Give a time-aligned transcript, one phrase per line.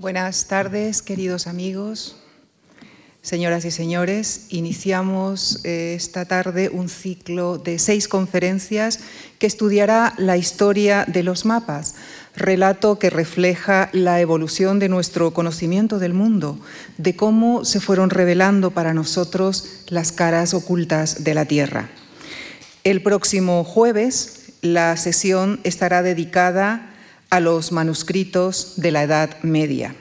[0.00, 2.16] Buenas tardes, queridos amigos.
[3.20, 9.00] Señoras y señores, iniciamos eh, esta tarde un ciclo de seis conferencias
[9.38, 11.96] que estudiará la historia de los mapas,
[12.34, 16.58] relato que refleja la evolución de nuestro conocimiento del mundo,
[16.96, 21.90] de cómo se fueron revelando para nosotros las caras ocultas de la Tierra.
[22.84, 26.89] El próximo jueves la sesión estará dedicada
[27.30, 29.94] a los manuscritos de la Edad Media.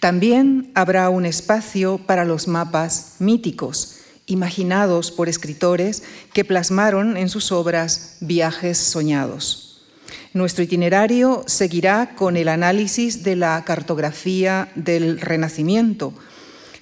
[0.00, 7.52] También habrá un espacio para los mapas míticos, imaginados por escritores que plasmaron en sus
[7.52, 9.84] obras viajes soñados.
[10.32, 16.14] Nuestro itinerario seguirá con el análisis de la cartografía del Renacimiento,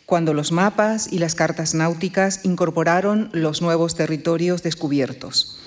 [0.06, 5.59] cuando los mapas y las cartas náuticas incorporaron los nuevos territorios descubiertos.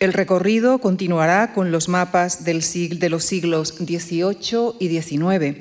[0.00, 5.58] El recorrido continuará con los mapas de los siglos XVIII y XIX,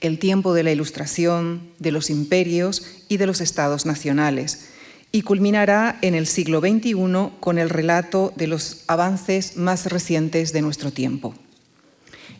[0.00, 4.70] el tiempo de la Ilustración, de los imperios y de los estados nacionales,
[5.10, 10.62] y culminará en el siglo XXI con el relato de los avances más recientes de
[10.62, 11.34] nuestro tiempo.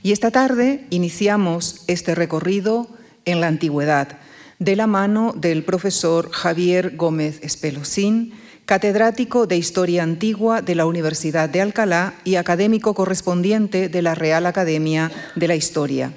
[0.03, 2.89] Y esta tarde iniciamos este recorrido
[3.25, 4.19] en la antigüedad,
[4.59, 8.33] de la mano del profesor Javier Gómez Espelosín,
[8.69, 14.45] catedrático de Historia Antigua de la Universidad de Alcalá y académico correspondiente de la Real
[14.45, 16.13] Academia de la Historia.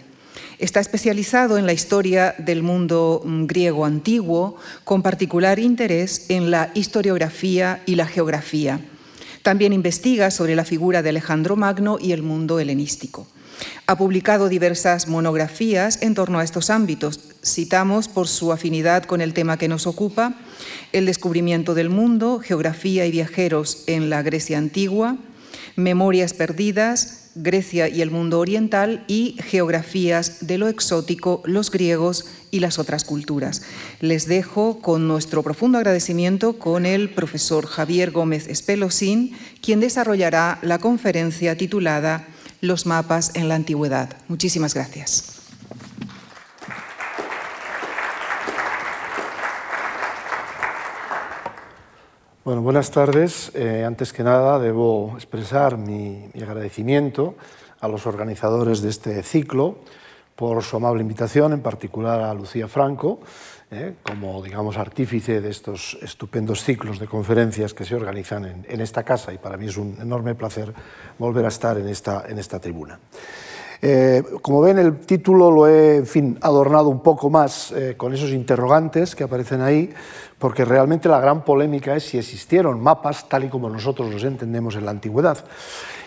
[0.59, 6.71] Está especializado en la historia del mundo mm, griego antiguo, con particular interés en la
[6.73, 8.81] historiografía y la geografía.
[9.43, 13.27] También investiga sobre la figura de Alejandro Magno y el mundo helenístico.
[13.87, 17.17] Ha publicado diversas monografías en torno a estos ámbitos.
[17.45, 20.35] Citamos, por su afinidad con el tema que nos ocupa,
[20.91, 25.17] El descubrimiento del mundo, Geografía y viajeros en la Grecia antigua,
[25.75, 32.59] Memorias perdidas, Grecia y el mundo oriental y Geografías de lo exótico, los griegos y
[32.59, 33.61] las otras culturas.
[34.01, 40.79] Les dejo con nuestro profundo agradecimiento con el profesor Javier Gómez Espelosín, quien desarrollará la
[40.79, 42.27] conferencia titulada
[42.59, 44.09] los mapas en la antigüedad.
[44.27, 45.30] Muchísimas gracias.
[52.43, 53.51] Bueno, buenas tardes.
[53.53, 57.35] Eh, antes que nada, debo expresar mi, mi, agradecimiento
[57.79, 59.77] a los organizadores de este ciclo
[60.35, 63.19] por su amable invitación, en particular a Lucía Franco,
[63.69, 63.93] ¿eh?
[64.01, 69.31] como digamos artífice de estos estupendos ciclos de conferencias que se organizan en, esta casa
[69.31, 70.73] y para mí es un enorme placer
[71.19, 72.99] volver a estar en esta, en esta tribuna.
[73.81, 76.03] Eh, como ven, el título lo he
[76.41, 79.91] adornado un poco más eh, con esos interrogantes que aparecen ahí,
[80.37, 84.75] porque realmente la gran polémica es si existieron mapas tal y como nosotros los entendemos
[84.75, 85.43] en la antigüedad.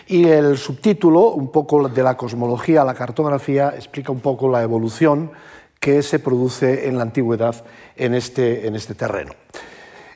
[0.07, 4.61] Y el subtítulo, un poco de la cosmología a la cartografía, explica un poco la
[4.61, 5.31] evolución
[5.79, 7.65] que se produce en la antigüedad
[7.95, 9.33] en este, este terreno.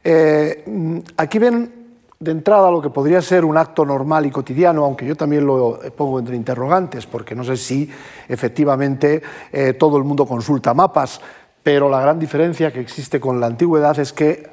[0.03, 1.78] Eh, aquí ven
[2.19, 5.79] de entrada lo que podría ser un acto normal y cotidiano, aunque yo también lo
[5.95, 7.89] pongo entre interrogantes, porque no sé si
[8.27, 9.21] efectivamente
[9.53, 11.21] eh, todo el mundo consulta mapas,
[11.63, 14.51] pero la gran diferencia que existe con la antigüedad es que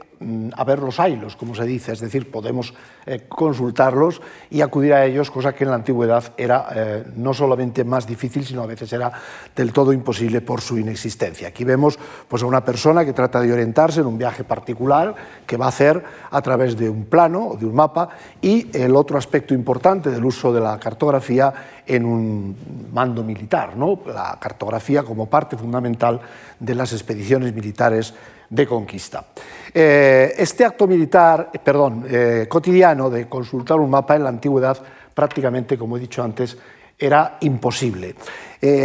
[0.56, 2.72] a ver los hilos, como se dice, es decir, podemos
[3.04, 7.84] eh, consultarlos y acudir a ellos, cosa que en la antigüedad era eh, no solamente
[7.84, 9.12] más difícil, sino a veces era
[9.54, 11.48] del todo imposible por su inexistencia.
[11.48, 15.14] Aquí vemos pues, a una persona que trata de orientarse en un viaje particular
[15.46, 18.08] que va a hacer a través de un plano o de un mapa
[18.40, 21.52] y el otro aspecto importante del uso de la cartografía
[21.86, 22.56] en un
[22.92, 24.00] mando militar, ¿no?
[24.06, 26.20] la cartografía como parte fundamental
[26.58, 28.14] de las expediciones militares
[28.48, 29.24] de conquista.
[29.72, 34.78] Eh, este acto militar, eh, perdón, eh, cotidiano de consultar un mapa en la antigüedad,
[35.12, 36.56] prácticamente, como he dicho antes,
[36.98, 38.14] era imposible.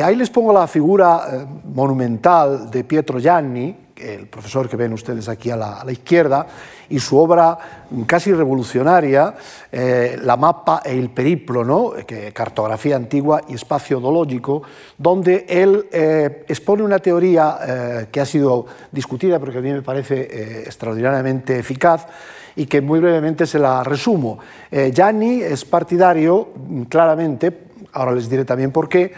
[0.03, 5.50] ahí les pongo la figura monumental de Pietro Gianni, el profesor que ven ustedes aquí
[5.50, 6.47] a la, izquierda,
[6.89, 7.57] y su obra
[8.06, 9.34] casi revolucionaria,
[9.72, 11.94] eh, La mapa e il periplo, ¿no?
[12.06, 14.63] que, cartografía antigua y espacio odológico,
[14.97, 19.72] donde él eh, expone una teoría eh, que ha sido discutida, pero que a mí
[19.72, 22.08] me parece extraordinariamente eficaz,
[22.55, 24.40] y que muy brevemente se la resumo.
[24.70, 26.49] Gianni es partidario,
[26.90, 29.14] claramente, ahora les diré también por qué,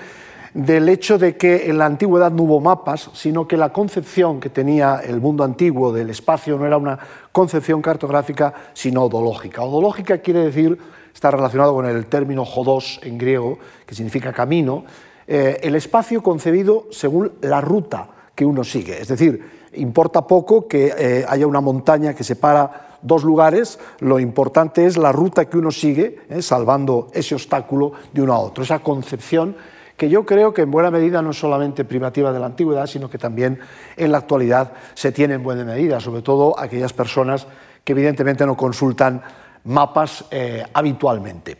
[0.54, 4.50] del hecho de que en la antigüedad no hubo mapas, sino que la concepción que
[4.50, 7.00] tenía el mundo antiguo del espacio no era una
[7.32, 9.64] concepción cartográfica, sino odológica.
[9.64, 10.78] Odológica quiere decir,
[11.14, 14.86] está relacionado con el término jodos en griego, que significa camino,
[15.28, 19.02] eh, el espacio concebido según la ruta que uno sigue.
[19.02, 24.86] Es decir, importa poco que eh, haya una montaña que separa dos lugares, lo importante
[24.86, 28.80] es la ruta que uno sigue, eh, salvando ese obstáculo de uno a otro, esa
[28.80, 29.56] concepción
[30.04, 33.10] que yo creo que en buena medida no es solamente privativa de la antigüedad, sino
[33.10, 33.58] que también
[33.96, 37.48] en la actualidad se tiene en buena medida, sobre todo aquellas personas
[37.86, 39.22] que evidentemente no consultan
[39.64, 41.60] mapas eh, habitualmente.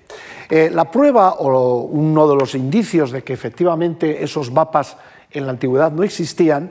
[0.50, 4.98] Eh, la prueba o uno de los indicios de que efectivamente esos mapas
[5.32, 6.70] en la antigüedad no existían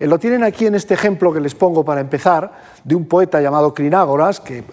[0.00, 2.50] eh, lo tienen aquí en este ejemplo que les pongo para empezar,
[2.82, 4.64] de un poeta llamado Crinágoras, que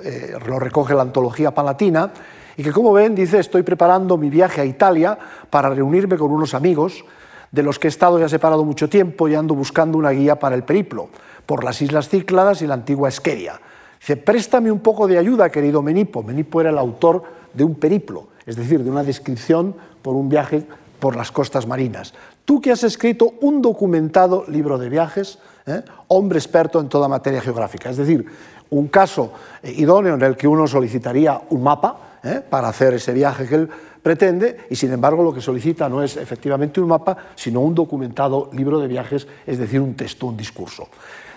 [0.48, 2.12] lo recoge la antología palatina,
[2.60, 5.18] y que como ven dice, estoy preparando mi viaje a Italia
[5.50, 7.06] para reunirme con unos amigos
[7.54, 10.56] de los que he estado ya separado mucho tiempo y ando buscando una guía para
[10.56, 11.08] el periplo,
[11.46, 13.62] por las Islas Cícladas y la antigua Esqueria.
[14.02, 16.22] Dice, préstame un poco de ayuda, querido Menipo.
[16.22, 17.24] Menipo era el autor
[17.54, 20.66] de un periplo, es decir, de una descripción por un viaje
[21.00, 22.14] por las costas marinas.
[22.44, 25.82] Tú que has escrito un documentado libro de viajes, ¿eh?
[26.10, 28.26] hombre experto en toda materia geográfica, es decir,
[28.70, 29.32] un caso
[29.64, 32.42] eh, idóneo en el que uno solicitaría un mapa ¿eh?
[32.48, 33.70] para hacer ese viaje que él
[34.02, 38.50] pretende y sin embargo lo que solicita no es efectivamente un mapa, sino un documentado
[38.54, 40.88] libro de viajes, es decir, un texto, un discurso.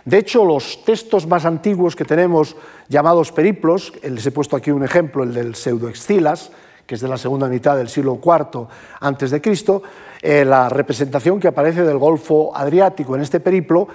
[0.04, 2.56] De hecho, los textos más antiguos que tenemos
[2.88, 6.50] llamados periplos, les he puesto aquí un ejemplo, el del pseudoexcilas,
[6.86, 8.66] que es de la segunda mitad del siglo IV
[9.00, 9.82] antes de Cristo,
[10.20, 13.88] eh, la representación que aparece del Golfo Adriático en este periplo,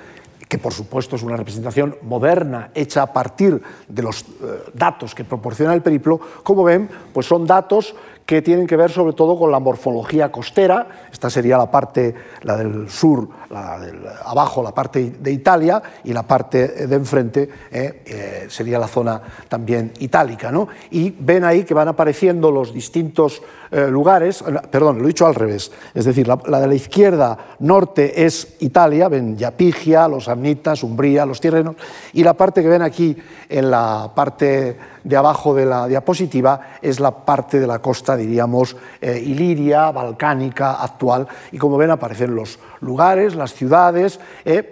[0.47, 4.25] que por supuesto es una representación moderna, hecha a partir de los eh,
[4.73, 7.95] datos que proporciona el periplo, como ven, pues son datos
[8.27, 12.57] que tienen que ver sobre todo con la morfología costera, esta sería la parte, la
[12.57, 18.45] del sur, la del, abajo la parte de Italia y la parte de enfrente eh,
[18.50, 20.51] sería la zona también itálica.
[20.51, 20.68] ¿no?
[20.91, 23.41] Y ven ahí que van apareciendo los distintos
[23.71, 27.38] eh, lugares, eh, perdón, lo he dicho al revés, es decir, la, de la izquierda
[27.59, 31.75] norte es Italia, ven Yapigia, los Amnitas, Umbría, los Tirrenos,
[32.13, 33.15] y la parte que ven aquí
[33.50, 38.75] en la parte de abajo de la diapositiva es la parte de la costa, diríamos,
[39.01, 44.19] eh, iliria, balcánica, actual, y como ven aparecen los lugares, las ciudades,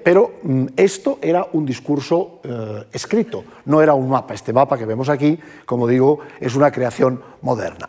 [0.03, 2.39] pero mm, esto era un discurso
[2.91, 4.33] escrito, no era un mapa.
[4.33, 7.87] Este mapa que vemos aquí, como digo, es una creación moderna.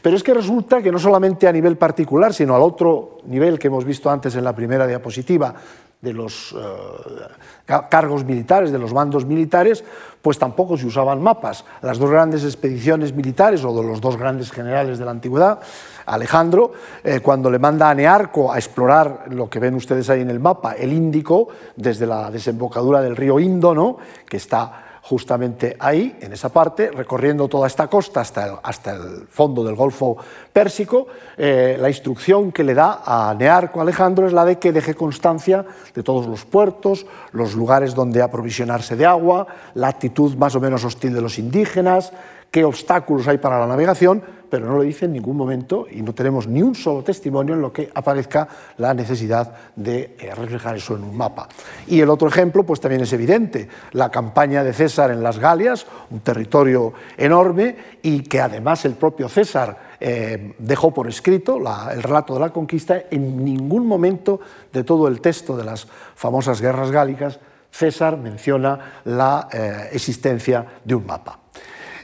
[0.00, 3.66] Pero es que resulta que no solamente a nivel particular, sino al otro nivel que
[3.66, 5.54] hemos visto antes en la primera diapositiva,
[6.00, 9.82] de los eh, cargos militares, de los mandos militares,
[10.22, 11.64] pues tampoco se usaban mapas.
[11.82, 15.58] Las dos grandes expediciones militares, o de los dos grandes generales de la antigüedad,
[16.06, 16.72] Alejandro,
[17.02, 20.40] eh, cuando le manda a Nearco a explorar lo que ven ustedes ahí en el
[20.40, 23.98] mapa, el Índico, desde la desembocadura del río Indo, ¿no?
[24.28, 29.26] que está justamente ahí, en esa parte, recorriendo toda esta costa hasta el, hasta el
[29.30, 30.18] fondo del Golfo
[30.52, 31.06] Pérsico,
[31.38, 35.64] eh, la instrucción que le da a Nearco Alejandro es la de que deje constancia
[35.94, 40.84] de todos los puertos, los lugares donde aprovisionarse de agua, la actitud más o menos
[40.84, 42.12] hostil de los indígenas,
[42.50, 46.14] qué obstáculos hay para la navegación, pero no lo dice en ningún momento y no
[46.14, 48.48] tenemos ni un solo testimonio en lo que aparezca
[48.78, 51.48] la necesidad de eh, reflejar eso en un mapa.
[51.86, 55.86] Y el otro ejemplo, pues también es evidente, la campaña de César en las Galias,
[56.10, 61.58] un territorio enorme y que además el propio César eh, dejó por escrito
[61.90, 64.40] el relato de la conquista, en ningún momento
[64.72, 67.38] de todo el texto de las famosas guerras gálicas,
[67.70, 71.37] César menciona la eh, existencia de un mapa.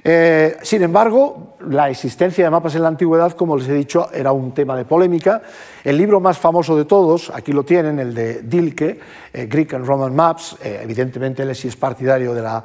[0.07, 4.33] Eh, sin embargo, la existencia de mapas en la antigüedad, como les he dicho, era
[4.33, 5.41] un tema de polémica.
[5.83, 9.01] El libro más famoso de todos, aquí lo tienen, el de Dilke,
[9.33, 12.65] eh, Greek and Roman Maps, eh, evidentemente él sí es partidario de la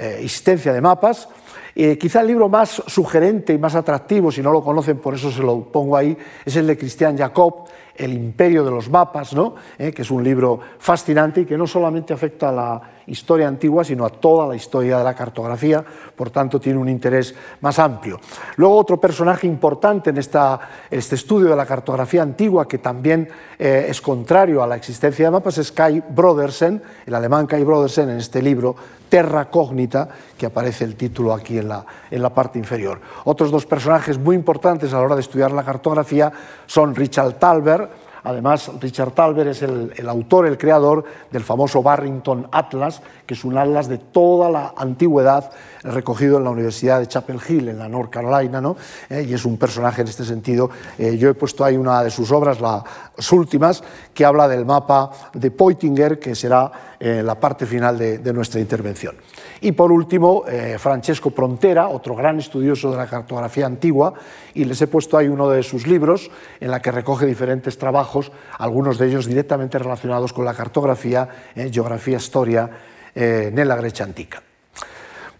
[0.00, 1.28] existencia de mapas.
[1.74, 5.42] quizá el libro más sugerente y más atractivo, si no lo conocen, por eso se
[5.42, 9.56] lo pongo ahí, es el de Christian Jacob, El imperio de los mapas, ¿no?
[9.76, 14.04] que es un libro fascinante y que no solamente afecta a la historia antigua, sino
[14.04, 15.84] a toda la historia de la cartografía,
[16.16, 18.18] por tanto tiene un interés más amplio.
[18.56, 24.00] Luego otro personaje importante en, este estudio de la cartografía antigua, que también eh, es
[24.00, 28.40] contrario a la existencia de mapas, es Kai Brodersen, el alemán Kai Brodersen, en este
[28.40, 28.76] libro
[29.08, 33.00] Terra Cognita, que aparece el título aquí en la, en la parte inferior.
[33.24, 36.32] Otros dos personajes muy importantes a la hora de estudiar la cartografía
[36.66, 37.90] son Richard Talbert,
[38.24, 43.56] Además, Richard Talbert es el, autor, el creador del famoso Barrington Atlas, que es un
[43.56, 45.50] atlas de toda la antigüedad
[45.82, 48.76] recogido en la Universidad de Chapel Hill, en la North Carolina, ¿no?
[49.08, 50.70] Eh, y es un personaje en este sentido.
[50.98, 53.82] Eh, yo he puesto ahí una de sus obras, las últimas,
[54.12, 59.16] que habla del mapa de Poitinger, que será eh, la parte final de nuestra intervención.
[59.62, 60.44] Y por último,
[60.78, 64.14] Francesco Prontera, otro gran estudioso de la cartografía antigua,
[64.54, 68.32] y les he puesto ahí uno de sus libros en la que recoge diferentes trabajos,
[68.58, 72.70] algunos de ellos directamente relacionados con la cartografía, geografía, historia
[73.14, 74.49] en la Grecia antigua.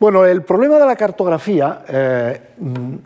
[0.00, 1.84] Bueno, el problema de la cartografía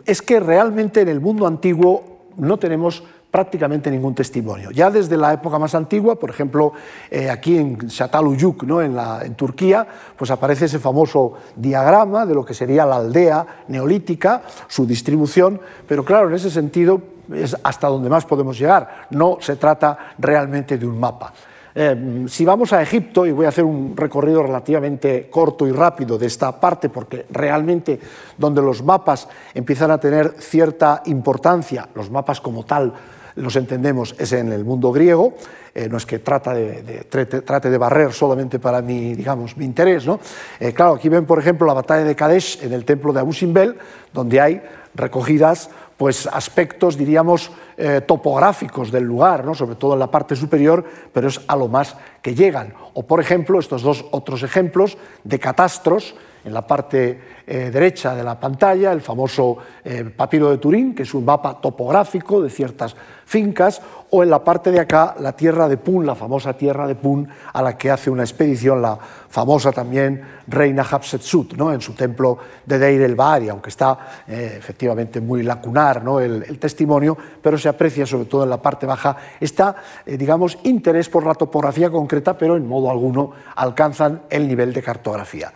[0.05, 4.71] es que realmente en el mundo antiguo no tenemos prácticamente ningún testimonio.
[4.71, 6.71] Ya desde la época más antigua, por ejemplo,
[7.11, 8.81] eh, aquí en Çatalhöyük, ¿no?
[8.81, 9.85] en, en Turquía,
[10.15, 16.05] pues aparece ese famoso diagrama de lo que sería la aldea neolítica, su distribución, pero
[16.05, 17.01] claro, en ese sentido
[17.33, 21.33] es hasta donde más podemos llegar, no se trata realmente de un mapa.
[21.77, 26.17] Eh, si vamos a Egipto, y voy a hacer un recorrido relativamente corto y rápido
[26.17, 27.99] de esta parte, porque realmente
[28.37, 32.93] donde los mapas empiezan a tener cierta importancia, los mapas como tal
[33.35, 35.33] los entendemos, es en el mundo griego,
[35.73, 40.05] eh, no es que trate, de barrer solamente para mi, digamos, mi interés.
[40.05, 40.21] ¿no?
[40.57, 43.33] Eh, claro, aquí ven, por ejemplo, la batalla de Kadesh en el templo de Abu
[43.33, 43.75] Simbel,
[44.13, 44.61] donde hay
[44.93, 49.55] recogidas pues, aspectos, diríamos, eh, topográficos del lugar, ¿no?
[49.55, 50.83] sobre todo en la parte superior,
[51.13, 52.73] pero es a lo más que llegan.
[52.93, 58.23] O, por ejemplo, estos dos otros ejemplos de catastros en la parte eh, derecha de
[58.23, 62.95] la pantalla, el famoso eh, papiro de Turín, que es un mapa topográfico de ciertas
[63.25, 66.93] fincas, o en la parte de acá la tierra de Pun, la famosa tierra de
[66.93, 71.73] Pun, a la que hace una expedición la famosa también reina Hatshepsut, ¿no?
[71.73, 76.19] en su templo de Deir el Bahari, aunque está eh, efectivamente muy lacunar ¿no?
[76.19, 79.75] el, testimonio, pero se aprecia sobre todo en la parte baja, está,
[80.05, 85.51] digamos, interés por la topografía concreta, pero en modo alguno alcanzan el nivel de cartografía.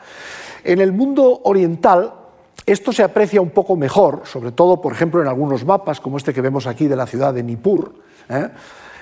[0.69, 2.13] En el mundo oriental,
[2.63, 6.31] esto se aprecia un poco mejor, sobre todo, por ejemplo, en algunos mapas, como este
[6.31, 7.95] que vemos aquí de la ciudad de Nippur,
[8.29, 8.49] ¿eh?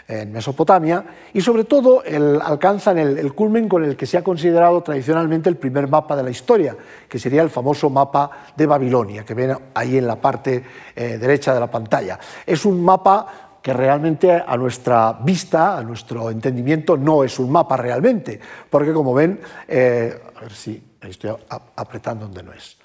[0.08, 2.04] en Mesopotamia, y sobre todo
[2.42, 6.30] alcanzan el, culmen con el que se ha considerado tradicionalmente el primer mapa de la
[6.30, 6.74] historia,
[7.10, 10.64] que sería el famoso mapa de Babilonia, que ven ahí en la parte
[10.96, 12.18] eh, derecha de la pantalla.
[12.46, 17.76] Es un mapa que realmente a nuestra vista, a nuestro entendimiento, no es un mapa
[17.76, 21.32] realmente, porque como ven, eh, a ver si estoy
[21.76, 22.78] apretando donde no es.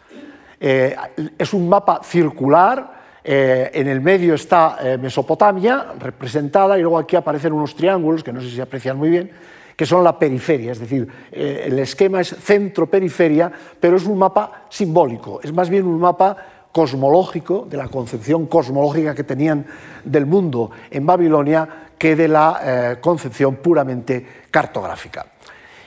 [0.65, 0.95] Eh,
[1.37, 7.17] es un mapa circular, eh, en el medio está eh, Mesopotamia representada y luego aquí
[7.17, 9.29] aparecen unos triángulos que no sé si se aprecian muy bien,
[9.75, 13.51] que son la periferia, es decir, el esquema es centro-periferia,
[13.81, 16.37] pero es un mapa simbólico, es más bien un mapa
[16.71, 19.67] cosmológico, de la concepción cosmológica que tenían
[20.05, 25.32] del mundo en Babilonia, que de la concepción puramente cartográfica.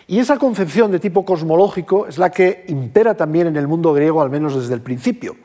[0.07, 4.21] Y esa concepción de tipo cosmológico es la que impera también en el mundo griego,
[4.21, 5.35] al menos desde el principio.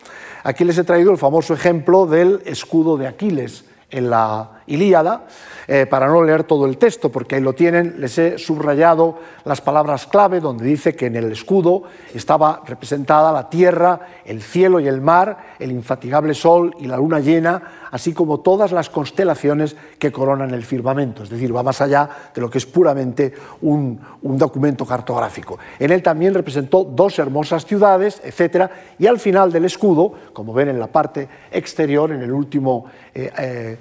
[0.44, 5.26] Aquí les he traído el famoso ejemplo del escudo de Aquiles en la Ilíada,
[5.66, 9.60] eh, para no leer todo el texto, porque ahí lo tienen, les he subrayado las
[9.60, 14.88] palabras clave donde dice que en el escudo estaba representada la tierra, el cielo y
[14.88, 20.12] el mar, el infatigable sol y la luna llena, así como todas las constelaciones que
[20.12, 21.22] coronan el firmamento.
[21.22, 25.58] Es decir, va más allá de lo que es puramente un, documento cartográfico.
[25.78, 28.70] En él también representó dos hermosas ciudades, etc.
[28.98, 32.86] Y al final del escudo, como ven en la parte exterior, en el último...
[33.14, 33.78] Eh, eh,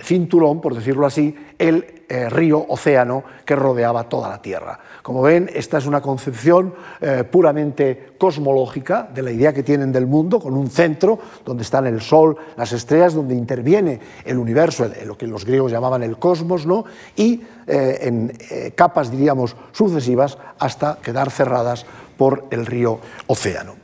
[0.00, 4.78] cinturón, por decirlo así, el eh, río océano que rodeaba toda la Tierra.
[5.02, 10.06] Como ven, esta es una concepción eh, puramente cosmológica de la idea que tienen del
[10.06, 15.18] mundo, con un centro donde están el Sol, las estrellas, donde interviene el universo, lo
[15.18, 16.84] que los griegos llamaban el cosmos, ¿no?
[17.16, 18.32] y eh, en
[18.76, 21.84] capas, diríamos, sucesivas hasta quedar cerradas
[22.16, 23.83] por el río océano.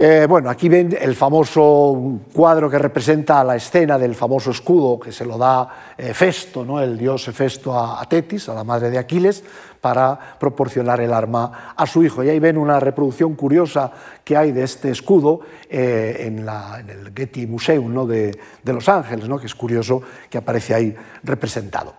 [0.00, 5.10] Eh, bueno, aquí ven el famoso cuadro que representa la escena del famoso escudo que
[5.10, 6.80] se lo da eh, Festo, ¿no?
[6.80, 9.42] el dios Festo a, Tetis, a la madre de Aquiles,
[9.80, 12.22] para proporcionar el arma a su hijo.
[12.22, 13.90] Y ahí ven una reproducción curiosa
[14.22, 19.36] que hay de este escudo eh, en, el Getty Museum de, Los Ángeles, ¿no?
[19.36, 20.00] que es curioso
[20.30, 21.92] que aparece ahí representado.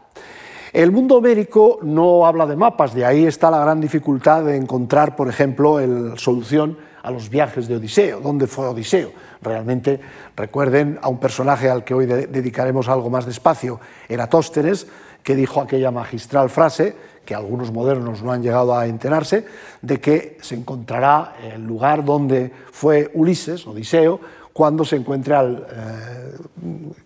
[0.71, 5.17] El mundo homérico no habla de mapas, de ahí está la gran dificultad de encontrar,
[5.17, 8.19] por ejemplo, la solución a los viajes de Odiseo.
[8.19, 9.11] ¿Dónde fue Odiseo?
[9.41, 9.99] Realmente
[10.35, 14.87] recuerden a un personaje al que hoy dedicaremos algo más de espacio, Eratóstenes,
[15.23, 19.45] que dijo aquella magistral frase, que algunos modernos no han llegado a enterarse,
[19.81, 24.19] de que se encontrará el lugar donde fue Ulises, Odiseo,
[24.59, 26.37] cuando se encuentre al eh,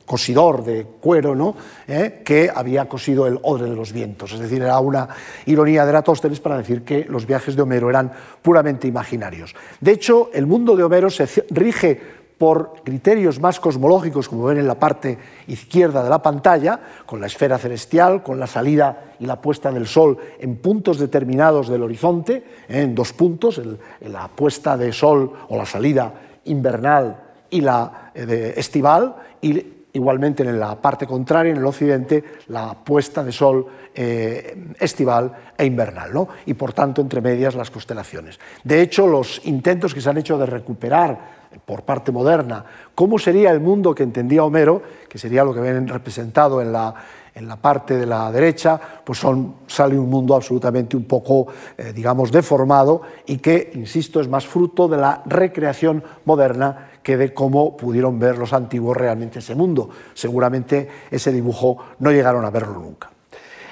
[0.08, 1.56] cosidor de cuero ¿no?
[1.88, 4.34] Eh, que había cosido el odre de los vientos.
[4.34, 5.08] Es decir, era una
[5.46, 9.54] ironía de Eratóstenes para decir que los viajes de Homero eran puramente imaginarios.
[9.80, 12.02] De hecho, el mundo de Homero se rige
[12.40, 17.28] por criterios más cosmológicos, como ven en la parte izquierda de la pantalla, con la
[17.28, 22.44] esfera celestial, con la salida y la puesta del sol en puntos determinados del horizonte,
[22.68, 22.82] ¿eh?
[22.82, 23.62] en dos puntos,
[24.02, 26.14] la puesta de sol o la salida
[26.46, 27.23] invernal
[27.54, 33.24] y la eh, estival, y igualmente en la parte contraria, en el occidente, la puesta
[33.24, 36.28] de sol eh, estival e invernal, ¿no?
[36.48, 38.40] y por tanto entre medias las constelaciones.
[38.64, 43.52] De hecho, los intentos que se han hecho de recuperar por parte moderna cómo sería
[43.52, 46.96] el mundo que entendía Homero, que sería lo que ven representado en la,
[47.36, 51.94] en la parte de la derecha, pues son, sale un mundo absolutamente un poco, eh,
[51.94, 57.76] digamos, deformado y que, insisto, es más fruto de la recreación moderna que de cómo
[57.78, 59.90] pudieron ver los antiguos realmente ese mundo.
[60.14, 63.12] Seguramente ese dibujo no llegaron a verlo nunca.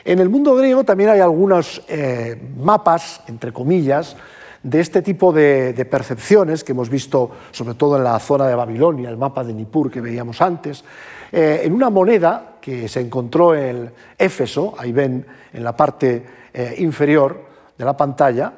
[0.03, 4.17] En el mundo griego también hay algunos eh, mapas, entre comillas,
[4.63, 9.09] de este tipo de, percepciones que hemos visto sobre todo en la zona de Babilonia,
[9.09, 10.83] el mapa de Nippur que veíamos antes,
[11.31, 16.23] eh, en una moneda que se encontró en Éfeso, ahí ven en la parte
[16.53, 17.45] eh, inferior
[17.77, 18.53] de la pantalla,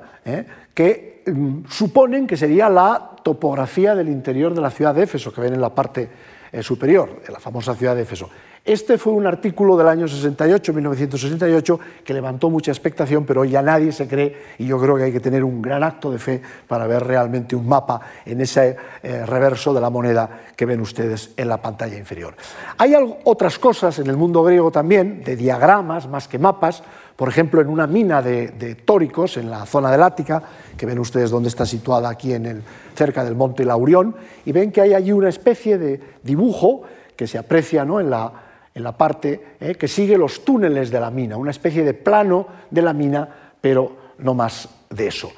[0.74, 5.42] que mm, suponen que sería la topografía del interior de la ciudad de Éfeso, que
[5.42, 6.10] ven en la parte
[6.52, 8.30] eh, superior de la famosa ciudad de Éfeso.
[8.66, 13.92] Este fue un artículo del año 68, 1968, que levantó mucha expectación, pero ya nadie
[13.92, 16.88] se cree, y yo creo que hay que tener un gran acto de fe para
[16.88, 21.50] ver realmente un mapa en ese eh, reverso de la moneda que ven ustedes en
[21.50, 22.36] la pantalla inferior.
[22.78, 22.94] Hay
[23.26, 26.84] otras cosas en el mundo griego también, de diagramas más que mapas,
[27.16, 30.42] por ejemplo, en una mina de, tóricos en la zona del Ática,
[30.76, 32.64] que ven ustedes dónde está situada aquí en el,
[32.96, 34.16] cerca del monte Laurión,
[34.46, 36.82] y ven que hay allí una especie de dibujo
[37.16, 38.00] que se aprecia ¿no?
[38.00, 38.32] en, la,
[38.74, 39.76] en, la, parte ¿eh?
[39.76, 43.30] que sigue los túneles de la mina, una especie de plano de la mina,
[43.62, 45.32] pero no más de eso.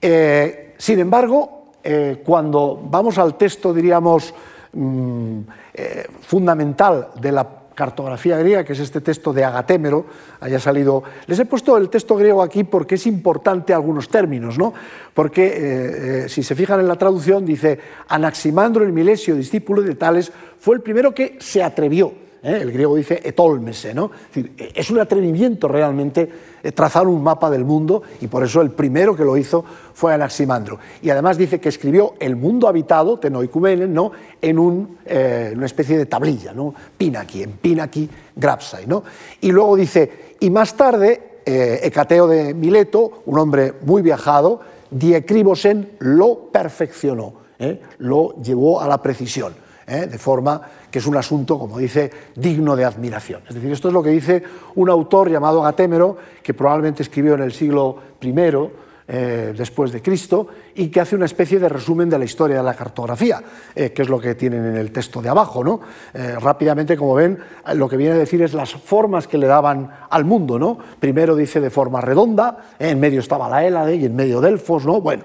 [0.00, 4.32] Eh, sin embargo, eh, cuando vamos al texto, diríamos,
[4.72, 5.40] mm,
[6.20, 10.06] fundamental de la cartografía griega, que es este texto de Agatémero,
[10.40, 11.02] haya salido.
[11.26, 14.72] Les he puesto el texto griego aquí porque es importante algunos términos, ¿no?
[15.14, 15.54] Porque eh,
[16.24, 20.76] eh, si se fijan en la traducción dice Anaximandro el Milesio, discípulo de Tales, fue
[20.76, 22.58] el primero que se atrevió ¿eh?
[22.62, 24.10] el griego dice etólmese, ¿no?
[24.74, 26.28] Es, un atrevimiento realmente
[26.62, 30.14] eh, trazar un mapa del mundo y por eso el primero que lo hizo fue
[30.14, 30.78] Anaximandro.
[31.02, 34.12] Y además dice que escribió el mundo habitado, Tenoicumenen, ¿no?
[34.40, 36.74] en eh, una especie de tablilla, ¿no?
[36.96, 38.86] Pinaki, en Pinaki Grapsai.
[38.86, 39.02] ¿no?
[39.40, 46.48] Y luego dice, y más tarde, Hecateo de Mileto, un hombre muy viajado, Diecribosen lo
[46.52, 47.32] perfeccionó,
[47.98, 49.54] lo llevó a la precisión,
[49.86, 53.42] de forma que es un asunto, como dice, digno de admiración.
[53.48, 54.42] Es decir, esto es lo que dice
[54.74, 58.32] un autor llamado Gatémero, que probablemente escribió en el siglo I
[59.12, 62.62] eh, después de Cristo y que hace una especie de resumen de la historia de
[62.62, 63.42] la cartografía,
[63.74, 65.64] eh, que es lo que tienen en el texto de abajo.
[65.64, 65.80] ¿no?
[66.14, 67.36] Eh, rápidamente, como ven,
[67.74, 70.60] lo que viene a decir es las formas que le daban al mundo.
[70.60, 70.78] ¿no?
[71.00, 74.86] Primero dice de forma redonda, en medio estaba la Hélade y en medio Delfos.
[74.86, 75.00] ¿no?
[75.00, 75.24] Bueno,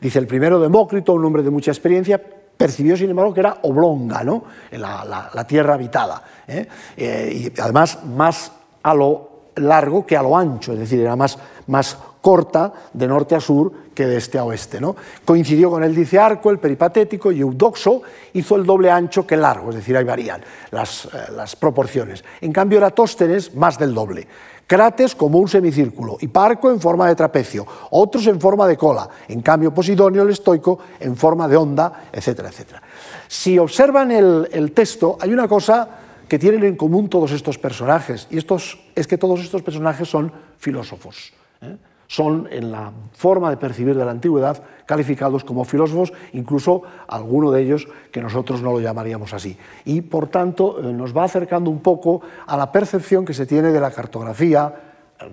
[0.00, 2.20] dice el primero Demócrito, un hombre de mucha experiencia,
[2.56, 4.44] percibió, sin embargo, que era oblonga, ¿no?
[4.72, 6.22] la, la, tierra habitada.
[6.46, 6.66] ¿eh?
[6.96, 11.38] Eh, y además más a lo largo que a lo ancho, es decir, era más,
[11.66, 14.80] más corta de norte a sur que de este a oeste.
[14.80, 14.96] ¿no?
[15.24, 18.02] Coincidió con el Arco, el peripatético, y Eudoxo
[18.34, 22.24] hizo el doble ancho que largo, es decir, ahí varían las, eh, las proporciones.
[22.40, 24.26] En cambio, Eratóstenes más del doble.
[24.66, 29.08] Crates como un semicírculo y Parco en forma de trapecio, otros en forma de cola,
[29.28, 32.82] en cambio Posidonio el estoico en forma de onda, etcétera, etcétera.
[33.28, 35.88] Si observan el, texto, hay una cosa
[36.28, 40.32] que tienen en común todos estos personajes, y estos, es que todos estos personajes son
[40.58, 41.32] filósofos.
[41.60, 41.76] ¿eh?
[42.06, 47.62] Son, en la forma de percibir de la antigüedad, calificados como filósofos, incluso alguno de
[47.62, 49.56] ellos que nosotros no lo llamaríamos así.
[49.84, 53.72] Y, por tanto, eh, nos va acercando un poco a la percepción que se tiene
[53.72, 54.74] de la cartografía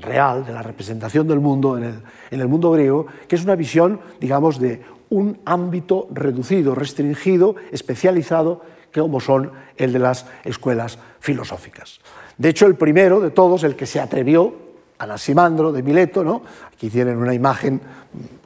[0.02, 4.60] real, de la representación del mundo en el, mundo griego, que es una visión, digamos,
[4.60, 8.62] de un ámbito reducido, restringido, especializado,
[8.94, 12.00] como son el de las escuelas filosóficas.
[12.38, 14.54] De hecho, el primero de todos, el que se atrevió
[15.00, 16.42] Anaximandro de Mileto, ¿no?
[16.74, 17.82] aquí tienen una imagen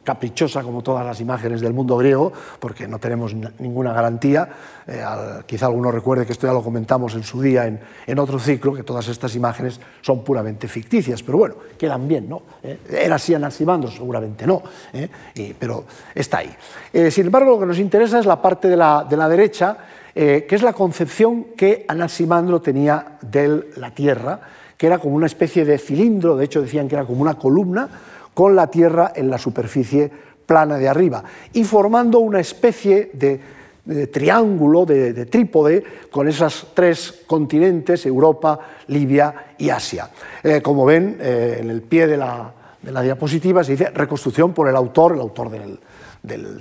[0.07, 2.31] caprichosa como todas las imágenes del mundo griego,
[2.61, 4.47] porque no tenemos ninguna garantía.
[4.87, 5.03] Eh,
[5.45, 8.83] quizá alguno recuerde que esto ya lo comentamos en su día en, otro ciclo, que
[8.83, 12.43] todas estas imágenes son puramente ficticias, pero bueno, quedan bien, ¿no?
[12.63, 13.91] Eh, ¿Era así Anaximandro?
[13.91, 15.09] Seguramente no, ¿eh?
[15.59, 15.83] pero
[16.15, 16.55] está ahí.
[17.11, 19.77] sin embargo, lo que nos interesa es la parte de la, de la derecha,
[20.15, 24.39] que es la concepción que Anaximandro tenía de la Tierra,
[24.77, 27.89] que era como una especie de cilindro, de hecho decían que era como una columna,
[28.33, 30.11] con la Tierra en la superficie
[30.45, 33.39] plana de arriba, y formando una especie de,
[34.07, 40.09] triángulo, de, trípode, con esos tres continentes, Europa, Libia y Asia.
[40.43, 42.53] Eh, como ven, eh, en el pie de la,
[43.01, 45.77] diapositiva se dice reconstrucción por el autor, el autor de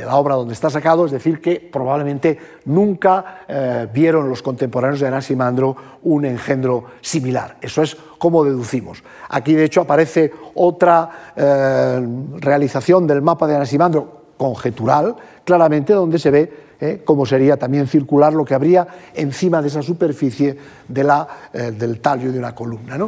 [0.04, 5.08] la obra donde está sacado, es decir, que probablemente nunca eh, vieron los contemporáneos de
[5.08, 7.56] Anaximandro un engendro similar.
[7.60, 9.02] Eso es como deducimos.
[9.28, 12.06] Aquí, de hecho, aparece otra eh,
[12.38, 17.02] realización del mapa de Anaximandro conjetural, claramente, donde se ve ¿eh?
[17.04, 22.00] cómo sería también circular lo que habría encima de esa superficie de la, eh, del
[22.00, 22.98] tallo de una columna.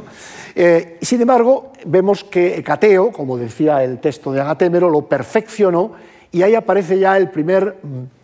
[1.01, 5.93] sin embargo, vemos que Hecateo, como decía el texto de Agatémero, lo perfeccionó
[6.33, 7.77] y ahí aparece ya el primer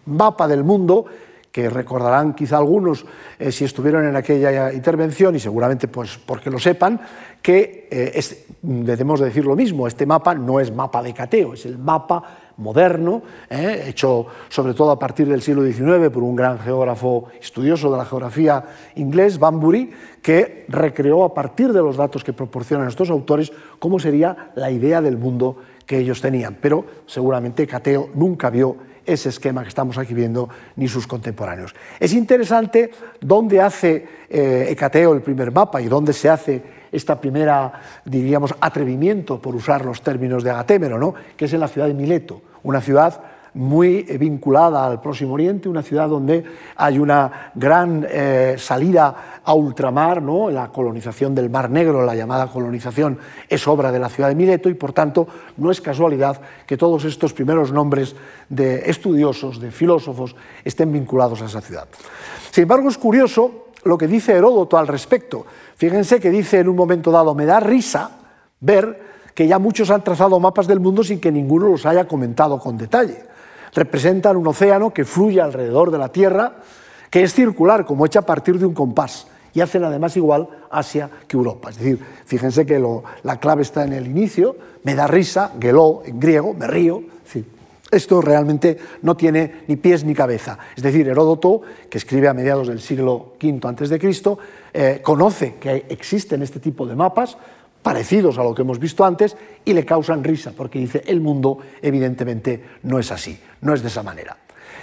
[0.06, 1.06] mapa del mundo
[1.54, 3.06] que recordarán quizá algunos
[3.38, 7.00] si estuvieron en aquella intervención y seguramente pues porque lo sepan,
[7.40, 7.88] que
[8.60, 12.24] debemos decir lo mismo, este mapa no es mapa de Cateo, es el mapa
[12.56, 13.84] moderno, ¿eh?
[13.86, 18.04] hecho sobre todo a partir del siglo XIX por un gran geógrafo estudioso de la
[18.04, 18.64] geografía
[18.96, 24.50] inglés, Banbury, que recreó a partir de los datos que proporcionan estos autores cómo sería
[24.56, 26.56] la idea del mundo que ellos tenían.
[26.60, 31.74] Pero seguramente Cateo nunca vio ese esquema que estamos aquí viendo, ni sus contemporáneos.
[32.00, 32.90] Es interesante
[33.20, 37.72] dónde hace eh, Hecateo el primer mapa y dónde se hace esta primera,
[38.04, 41.14] diríamos, atrevimiento, por usar los términos de Agatémero, ¿no?
[41.36, 43.20] que es en la ciudad de Mileto, una ciudad
[43.54, 46.44] muy vinculada al Próximo Oriente, una ciudad donde
[46.76, 50.50] hay una gran eh, salida a ultramar, ¿no?
[50.50, 54.68] la colonización del Mar Negro, la llamada colonización, es obra de la ciudad de Mileto
[54.68, 58.16] y por tanto no es casualidad que todos estos primeros nombres
[58.48, 61.86] de estudiosos, de filósofos, estén vinculados a esa ciudad.
[62.50, 65.46] Sin embargo, es curioso lo que dice Heródoto al respecto.
[65.76, 68.10] Fíjense que dice en un momento dado, me da risa
[68.60, 72.58] ver que ya muchos han trazado mapas del mundo sin que ninguno los haya comentado
[72.58, 73.33] con detalle.
[73.74, 76.56] Representan un océano que fluye alrededor de la Tierra,
[77.10, 81.10] que es circular, como hecha a partir de un compás, y hacen además igual Asia
[81.28, 81.70] que Europa.
[81.70, 82.82] Es decir, fíjense que
[83.22, 87.02] la clave está en el inicio, me da risa, geló en griego, me río,
[87.94, 90.58] esto realmente no tiene ni pies ni cabeza.
[90.76, 94.36] Es decir, Heródoto, que escribe a mediados del siglo V a.C.,
[94.72, 97.36] eh, conoce que existen este tipo de mapas
[97.84, 101.58] parecidos a lo que hemos visto antes y le causan risa, porque dice, el mundo
[101.82, 104.38] evidentemente no es así, no es de esa manera.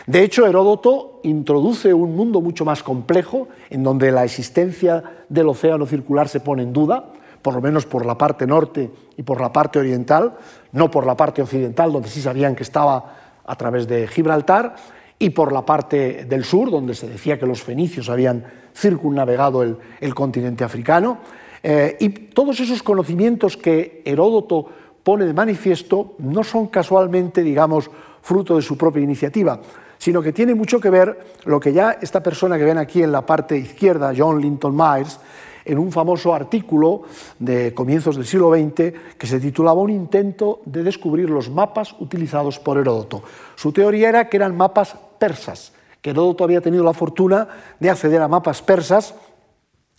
[0.06, 5.88] De hecho, Heródoto introduce un mundo mucho más complejo, en donde la existencia del océano
[5.88, 7.12] circular se pone en duda,
[7.42, 10.36] por lo menos por la parte norte y por la parte oriental,
[10.72, 14.76] no por la parte occidental, donde sí sabían que estaba a través de Gibraltar,
[15.18, 18.44] y por la parte del sur, donde se decía que los fenicios habían
[18.76, 21.20] circunnavegado el, continente africano.
[21.64, 24.66] Eh, y todos esos conocimientos que Heródoto
[25.04, 27.90] pone de manifiesto no son casualmente, digamos,
[28.22, 29.60] fruto de su propia iniciativa,
[29.98, 33.12] sino que tiene mucho que ver lo que ya esta persona que ven aquí en
[33.12, 35.20] la parte izquierda, John Linton Myers,
[35.66, 37.04] en un famoso artículo
[37.38, 42.60] de comienzos del siglo XX que se titulaba Un intento de descubrir los mapas utilizados
[42.60, 43.22] por Heródoto.
[43.56, 47.48] Su teoría era que eran mapas persas, que Heródoto había tenido la fortuna
[47.80, 49.14] de acceder a mapas persas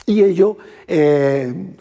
[0.06, 1.74] y ello eh,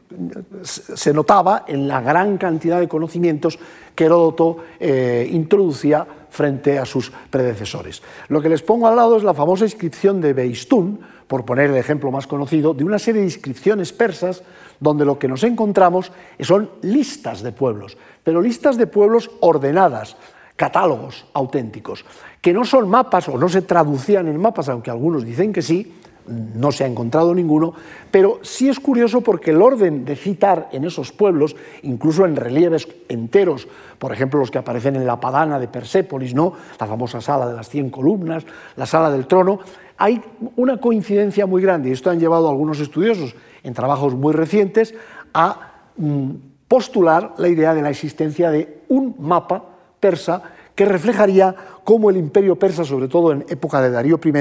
[0.63, 3.57] se notaba en la gran cantidad de conocimientos
[3.95, 8.01] que Heródoto eh, introducía frente a sus predecesores.
[8.29, 11.77] Lo que les pongo al lado es la famosa inscripción de Beistún, por poner el
[11.77, 14.43] ejemplo más conocido, de una serie de inscripciones persas
[14.79, 20.17] donde lo que nos encontramos son listas de pueblos, pero listas de pueblos ordenadas,
[20.55, 22.05] catálogos auténticos,
[22.41, 25.93] que no son mapas o no se traducían en mapas, aunque algunos dicen que sí,
[26.27, 27.73] no se ha encontrado ninguno,
[28.11, 32.87] pero sí es curioso porque el orden de citar en esos pueblos, incluso en relieves
[33.09, 33.67] enteros,
[33.99, 36.53] por ejemplo los que aparecen en la Padana de Persépolis, ¿no?
[36.79, 39.59] la famosa sala de las cien columnas, la sala del trono,
[39.97, 40.21] hay
[40.55, 44.95] una coincidencia muy grande, y esto han llevado a algunos estudiosos en trabajos muy recientes
[45.33, 46.31] a mm,
[46.67, 49.63] postular la idea de la existencia de un mapa
[49.99, 50.41] persa
[50.73, 54.31] que reflejaría cómo el imperio persa, sobre todo en época de Darío I,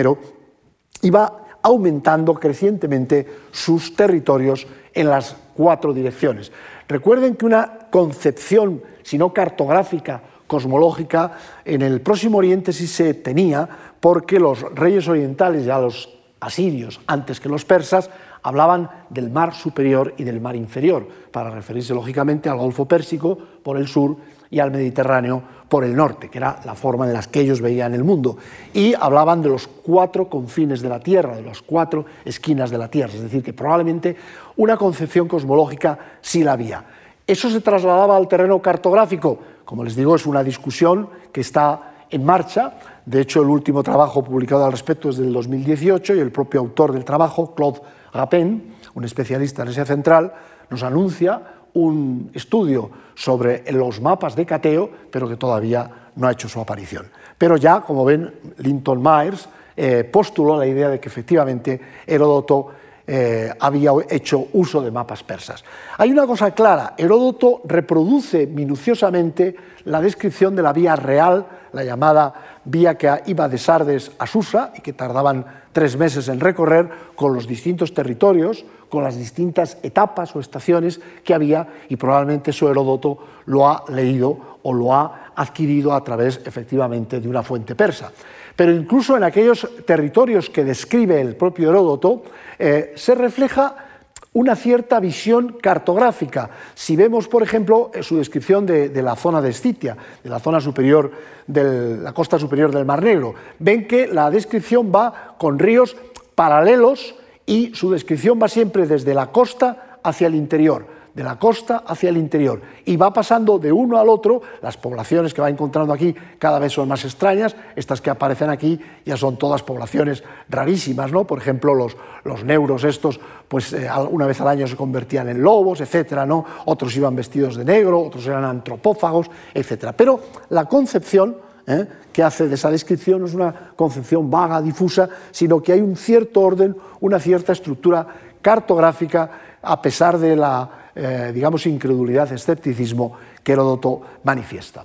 [1.03, 6.53] iba aumentando crecientemente sus territorios en las cuatro direcciones.
[6.88, 11.33] Recuerden que una concepción, si no cartográfica, cosmológica,
[11.64, 13.68] en el Próximo Oriente sí se tenía,
[14.01, 18.11] porque los reyes orientales, ya los asirios, antes que los persas,
[18.42, 23.77] hablaban del mar superior y del mar inferior, para referirse lógicamente al Golfo Pérsico por
[23.77, 24.16] el sur
[24.51, 27.95] y al Mediterráneo por el norte, que era la forma en la que ellos veían
[27.95, 28.37] el mundo.
[28.75, 32.89] Y hablaban de los cuatro confines de la Tierra, de las cuatro esquinas de la
[32.89, 34.17] Tierra, es decir, que probablemente
[34.57, 36.85] una concepción cosmológica sí la había.
[37.25, 39.39] Eso se trasladaba al terreno cartográfico.
[39.65, 42.75] Como les digo, es una discusión que está en marcha.
[43.07, 46.93] De hecho, el último trabajo publicado al respecto es del 2018 y el propio autor
[46.93, 47.81] del trabajo, Claude
[48.13, 50.33] Rapin, un especialista en Asia Central,
[50.69, 51.41] nos anuncia
[51.75, 57.07] un estudio sobre los mapas de cateo, pero que todavía no ha hecho su aparición.
[57.37, 62.69] Pero ya, como ven, Linton Myers eh, postuló la idea de que efectivamente Heródoto
[63.07, 65.65] eh, había hecho uso de mapas persas.
[65.99, 72.61] Hay una cosa clara, Heródoto reproduce minuciosamente la descripción de la vía real, la llamada
[72.65, 77.35] vía que iba de Sardes a Susa y que tardaban tres meses en recorrer con
[77.35, 83.19] los distintos territorios, con las distintas etapas o estaciones que había y probablemente su Heródoto
[83.47, 88.13] lo ha leído o lo ha adquirido a través efectivamente de una fuente persa.
[88.57, 92.25] Pero incluso en aquellos territorios que describe el propio Heródoto
[92.59, 93.89] eh, se refleja
[94.33, 96.51] una cierta visión cartográfica.
[96.75, 101.11] Si vemos, por ejemplo, su descripción de, la zona de Escitia, de la zona superior
[101.47, 105.97] de la costa superior del Mar Negro, ven que la descripción va con ríos
[106.35, 111.85] paralelos y su descripción va siempre desde la costa hacia el interior de la costa
[111.87, 115.92] hacia el interior y va pasando de uno al otro, las poblaciones que va encontrando
[115.92, 121.12] aquí cada vez son más extrañas, estas que aparecen aquí ya son todas poblaciones rarísimas,
[121.12, 121.27] ¿no?
[121.27, 125.42] Por ejemplo, los, los neuros estos, pues eh, una vez al año se convertían en
[125.42, 126.44] lobos, etcétera, ¿no?
[126.66, 129.92] Otros iban vestidos de negro, otros eran antropófagos, etcétera.
[129.92, 130.20] Pero
[130.51, 131.87] la concepción ¿eh?
[132.12, 135.96] que hace de esa descripción no es una concepción vaga, difusa, sino que hay un
[135.96, 138.07] cierto orden, una cierta estructura
[138.42, 139.31] cartográfica
[139.62, 144.85] a pesar de la eh, digamos, incredulidad, escepticismo que Heródoto manifiesta.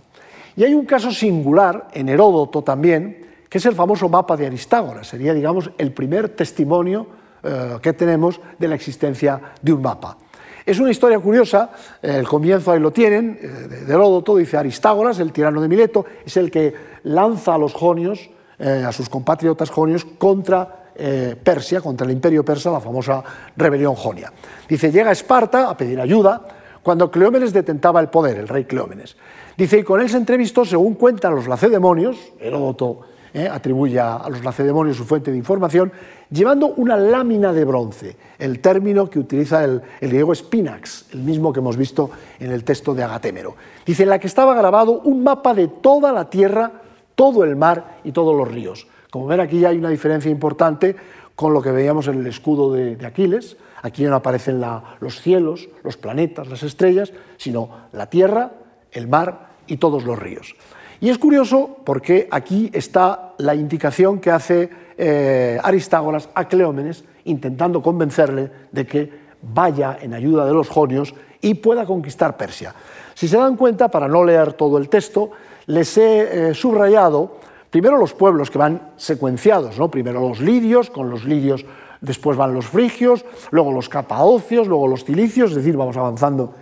[0.56, 3.18] Y hay un caso singular en Heródoto también,
[3.50, 5.08] que es el famoso mapa de Aristágoras.
[5.08, 7.06] Sería, digamos, el primer testimonio
[7.44, 10.18] eh, que tenemos de la existencia de un mapa.
[10.66, 13.48] Es una historia curiosa, el comienzo ahí lo tienen, eh,
[13.86, 16.74] de Heródoto, dice Aristágoras, el tirano de Mileto, es el que
[17.04, 22.72] lanza a los jonios, a sus compatriotas jonios, contra eh, Persia, contra el imperio persa,
[22.72, 23.24] la famosa
[23.56, 24.32] rebelión jonia.
[24.68, 26.42] Dice, llega a Esparta a pedir ayuda
[26.82, 29.18] cuando Cleómenes detentaba el poder, el rey Cleómenes.
[29.58, 33.02] Dice, y con él se entrevistó, según cuentan los lacedemonios, Heródoto
[33.34, 35.92] eh, atribuye a los lacedemonios su fuente de información,
[36.30, 41.52] llevando una lámina de bronce, el término que utiliza el, el griego spinax, el mismo
[41.52, 43.56] que hemos visto en el texto de Agatémero.
[43.86, 46.72] Dice, en la que estaba grabado un mapa de toda la tierra,
[47.16, 50.94] todo el mar y todos los ríos como ven, aquí ya hay una diferencia importante
[51.36, 53.56] con lo que veíamos en el escudo de, Aquiles.
[53.82, 54.62] Aquí no aparecen
[55.00, 58.52] los cielos, los planetas, las estrellas, sino la tierra,
[58.92, 60.58] el mar y todos los ríos.
[61.00, 67.82] Y es curioso porque aquí está la indicación que hace eh, Aristágoras a Cleómenes intentando
[67.82, 69.10] convencerle de que
[69.42, 72.76] vaya en ayuda de los jonios y pueda conquistar Persia.
[73.14, 75.32] Si se dan cuenta, para no leer todo el texto,
[75.68, 79.90] les he eh, subrayado primero los pueblos que van secuenciados, ¿no?
[79.90, 81.66] primero los lidios, con los lidios
[82.02, 86.54] después van los frigios, luego los capaocios, luego los cilicios, es decir, vamos avanzando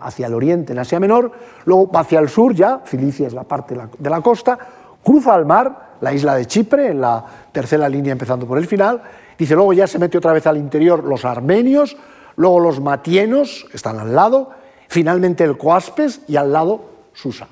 [0.00, 1.30] hacia el oriente, en Asia Menor,
[1.64, 4.58] luego hacia el sur ya, Cilicia es la parte de la, costa,
[5.02, 9.02] cruza al mar, la isla de Chipre, en la tercera línea empezando por el final,
[9.38, 11.96] dice luego ya se mete otra vez al interior los armenios,
[12.36, 14.50] luego los matienos, están al lado,
[14.88, 17.48] finalmente el Coaspes y al lado Susa.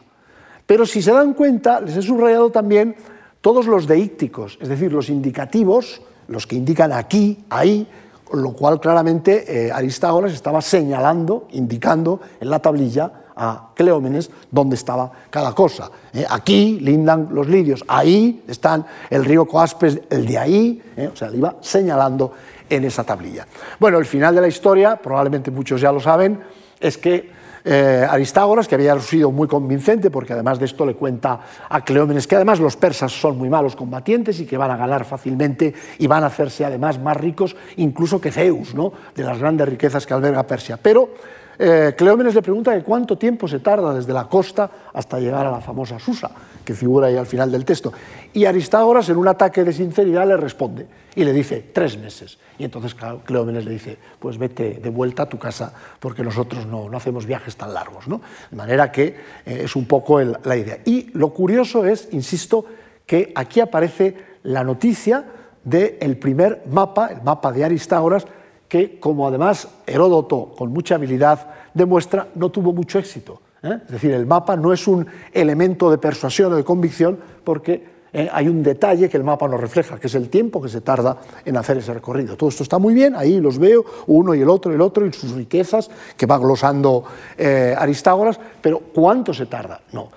[0.66, 2.96] Pero si se dan cuenta, les he subrayado también
[3.40, 7.86] todos los deícticos, es decir, los indicativos, los que indican aquí, ahí,
[8.24, 14.76] con lo cual claramente eh, Aristágoras estaba señalando, indicando en la tablilla a Cleómenes dónde
[14.76, 15.90] estaba cada cosa.
[16.12, 21.16] Eh, aquí lindan los lidios, ahí están el río Coaspes, el de ahí, eh, o
[21.16, 22.32] sea, le iba señalando
[22.70, 23.46] en esa tablilla.
[23.78, 26.40] Bueno, el final de la historia, probablemente muchos ya lo saben,
[26.80, 27.30] es que
[27.64, 32.26] eh, Aristágoras, que había sido muy convincente, porque además de esto le cuenta a Cleómenes
[32.26, 36.06] que además los persas son muy malos combatientes y que van a ganar fácilmente y
[36.06, 38.92] van a hacerse además más ricos incluso que Zeus, ¿no?
[39.14, 40.78] de las grandes riquezas que alberga Persia.
[40.80, 41.14] Pero
[41.58, 45.60] eh, Cleómenes le pregunta cuánto tiempo se tarda desde la costa hasta llegar a la
[45.60, 46.30] famosa Susa,
[46.64, 47.92] que figura ahí al final del texto.
[48.32, 52.38] Y Aristágoras, en un ataque de sinceridad, le responde y le dice tres meses.
[52.58, 56.88] Y entonces Cleómenes le dice, pues vete de vuelta a tu casa porque nosotros no,
[56.88, 58.08] no hacemos viajes tan largos.
[58.08, 58.20] ¿no?
[58.50, 60.78] De manera que eh, es un poco la idea.
[60.84, 62.66] Y lo curioso es, insisto,
[63.06, 65.24] que aquí aparece la noticia
[65.62, 68.26] del primer mapa, el mapa de Aristágoras,
[68.74, 73.40] que, como además Heródoto con mucha habilidad demuestra, no tuvo mucho éxito.
[73.62, 73.78] ¿eh?
[73.86, 78.28] Es decir, el mapa no es un elemento de persuasión o de convicción porque eh,
[78.32, 81.18] hay un detalle que el mapa nos refleja, que es el tiempo que se tarda
[81.44, 82.36] en hacer ese recorrido.
[82.36, 85.06] Todo esto está muy bien, ahí los veo, uno y el otro y el otro,
[85.06, 87.04] y sus riquezas que va glosando
[87.38, 89.82] eh, Aristágoras, pero ¿cuánto se tarda?
[89.92, 90.08] No,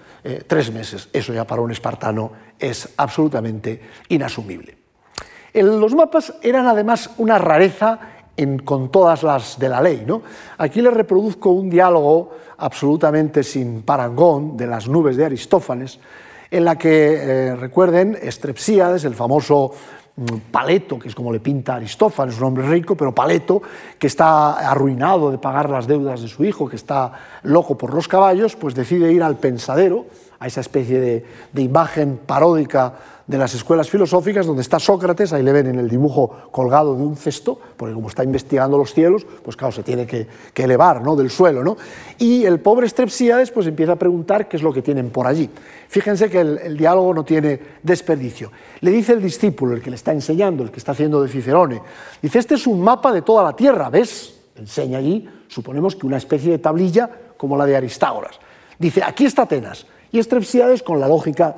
[0.48, 1.10] tres meses.
[1.14, 4.76] Eso ya para un espartano es absolutamente inasumible.
[5.54, 8.17] los mapas eran además una rareza
[8.64, 10.04] con todas las de la ley.
[10.06, 10.22] ¿no?
[10.58, 16.00] Aquí les reproduzco un diálogo absolutamente sin parangón de las nubes de Aristófanes,
[16.50, 19.72] en la que, eh, recuerden, Estrepsíades, el famoso
[20.16, 23.62] mm, Paleto, que es como le pinta Aristófanes, un hombre rico, pero Paleto,
[24.00, 27.12] que está arruinado de pagar las deudas de su hijo, que está
[27.44, 30.06] loco por los caballos, pues decide ir al pensadero,
[30.40, 31.00] a esa especie
[31.54, 32.94] de, imagen paródica
[33.26, 37.02] de las escuelas filosóficas, donde está Sócrates, ahí le ven en el dibujo colgado de
[37.02, 41.16] un cesto, porque como está investigando los cielos, pues claro, se tiene que, elevar ¿no?
[41.16, 41.64] del suelo.
[41.64, 41.76] ¿no?
[42.20, 45.50] Y el pobre Strepsíades pues empieza a preguntar qué es lo que tienen por allí.
[45.90, 48.52] Fíjense que el, diálogo no tiene desperdicio.
[48.82, 51.82] Le dice el discípulo, el que le está enseñando, el que está haciendo de Cicerone,
[52.22, 54.36] dice, este es un mapa de toda la Tierra, ¿ves?
[54.56, 58.40] Enseña allí, suponemos que una especie de tablilla como la de Aristágoras.
[58.80, 59.86] Dice, aquí está Atenas.
[60.12, 61.56] Y Strepsíades, con la lógica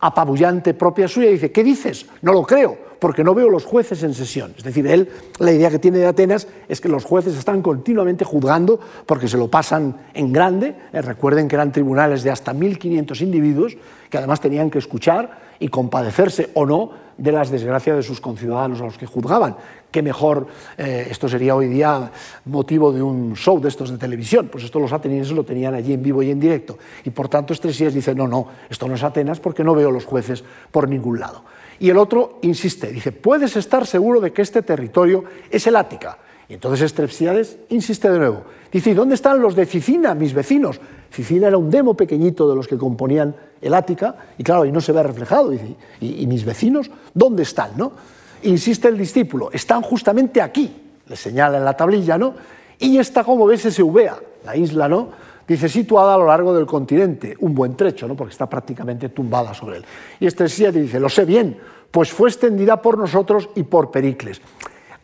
[0.00, 2.06] apabullante propia suya, dice, ¿qué dices?
[2.22, 4.54] No lo creo, porque no veo los jueces en sesión.
[4.56, 8.24] Es decir, él, la idea que tiene de Atenas es que los jueces están continuamente
[8.24, 10.74] juzgando porque se lo pasan en grande.
[10.92, 13.76] Eh, recuerden que eran tribunales de hasta 1.500 individuos
[14.10, 18.80] que además tenían que escuchar y compadecerse o no de las desgracias de sus conciudadanos
[18.80, 19.56] a los que juzgaban.
[19.96, 22.12] Qué mejor, eh, esto sería hoy día
[22.44, 25.94] motivo de un show de estos de televisión, pues esto los atenienses lo tenían allí
[25.94, 26.76] en vivo y en directo.
[27.06, 30.04] Y por tanto Estresías dice, no, no, esto no es Atenas porque no veo los
[30.04, 31.44] jueces por ningún lado.
[31.80, 36.18] Y el otro insiste, dice, puedes estar seguro de que este territorio es el Ática.
[36.46, 38.42] Y entonces Estrepsiades insiste de nuevo.
[38.70, 40.78] Dice, ¿y dónde están los de Cicina, mis vecinos?
[41.10, 44.82] Cicina era un demo pequeñito de los que componían el Ática, y claro, ahí no
[44.82, 45.48] se ve reflejado.
[45.48, 47.70] Dice, ¿y, mis vecinos dónde están?
[47.78, 47.92] ¿no?
[48.42, 50.74] Insiste el discípulo, están justamente aquí,
[51.06, 52.34] le señala en la tablilla, ¿no?
[52.78, 55.08] Y está, como ves, ese Eubea, la isla, ¿no?
[55.46, 58.16] Dice, situada a lo largo del continente, un buen trecho, ¿no?
[58.16, 59.84] porque está prácticamente tumbada sobre él.
[60.18, 61.56] Y este dice, lo sé bien,
[61.90, 64.40] pues fue extendida por nosotros y por Pericles.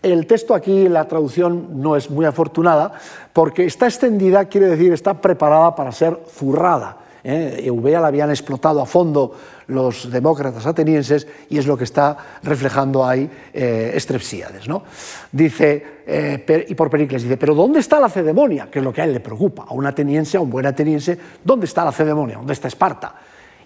[0.02, 2.92] El texto aquí, la traducción no es muy afortunada,
[3.32, 6.98] porque está extendida quiere decir está preparada para ser zurrada.
[7.24, 7.62] ¿Eh?
[7.64, 9.34] Eubea la habían explotado a fondo
[9.68, 14.68] los demócratas atenienses y es lo que está reflejando ahí eh, Estrepsíades.
[14.68, 14.82] ¿no?
[15.30, 18.70] Dice, eh, y por Pericles dice, pero ¿dónde está la cedemonia?
[18.70, 21.18] Que es lo que a él le preocupa, a un ateniense, a un buen ateniense,
[21.44, 22.36] ¿dónde está la cedemonia?
[22.36, 23.14] ¿Dónde está Esparta?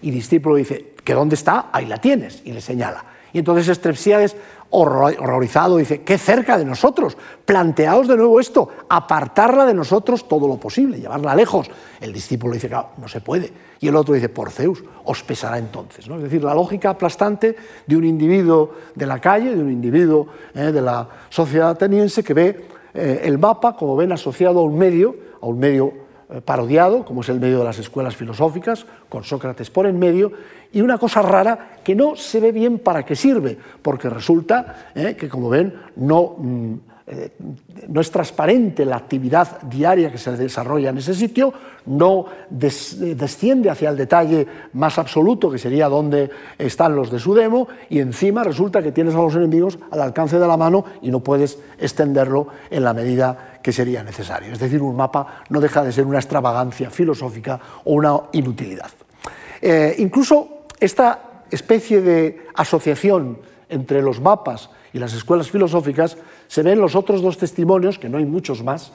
[0.03, 1.71] Y discípulo dice, ¿que dónde está?
[1.73, 3.15] Ahí la tienes, y le señala.
[3.37, 4.35] Y entonces Estrepsíades
[4.70, 10.57] horrorizado, dice, qué cerca de nosotros, planteaos de nuevo esto, apartarla de nosotros todo lo
[10.57, 11.70] posible, llevarla lejos.
[12.01, 13.53] El discípulo dice, claro, no se puede.
[13.79, 16.09] Y el otro dice, por Zeus, os pesará entonces.
[16.09, 16.16] ¿no?
[16.16, 20.72] Es decir, la lógica aplastante de un individuo de la calle, de un individuo eh,
[20.72, 25.14] de la sociedad ateniense que ve eh, el mapa, como ven, asociado a un medio,
[25.42, 25.92] a un medio
[26.29, 30.33] eh, parodiado, como es el medio de las escuelas filosóficas, con Sócrates por en medio,
[30.72, 35.16] y una cosa rara que no se ve bien para qué sirve, porque resulta eh,
[35.18, 36.74] que, como ven, no, mm,
[37.09, 37.31] eh,
[37.87, 41.52] no, es transparente la actividad diaria que se desarrolla en ese sitio,
[41.87, 47.68] no desciende hacia el detalle más absoluto, que sería dónde están los de su demo,
[47.88, 51.20] y encima resulta que tienes a los enemigos al alcance de la mano y no
[51.20, 54.52] puedes extenderlo en la medida que sería necesario.
[54.52, 58.90] Es decir, un mapa no deja de ser una extravagancia filosófica o una inutilidad.
[59.62, 66.17] Eh, incluso esta especie de asociación entre los mapas y las escuelas filosóficas
[66.49, 68.93] se ve en los otros dos testimonios, que no hay muchos más,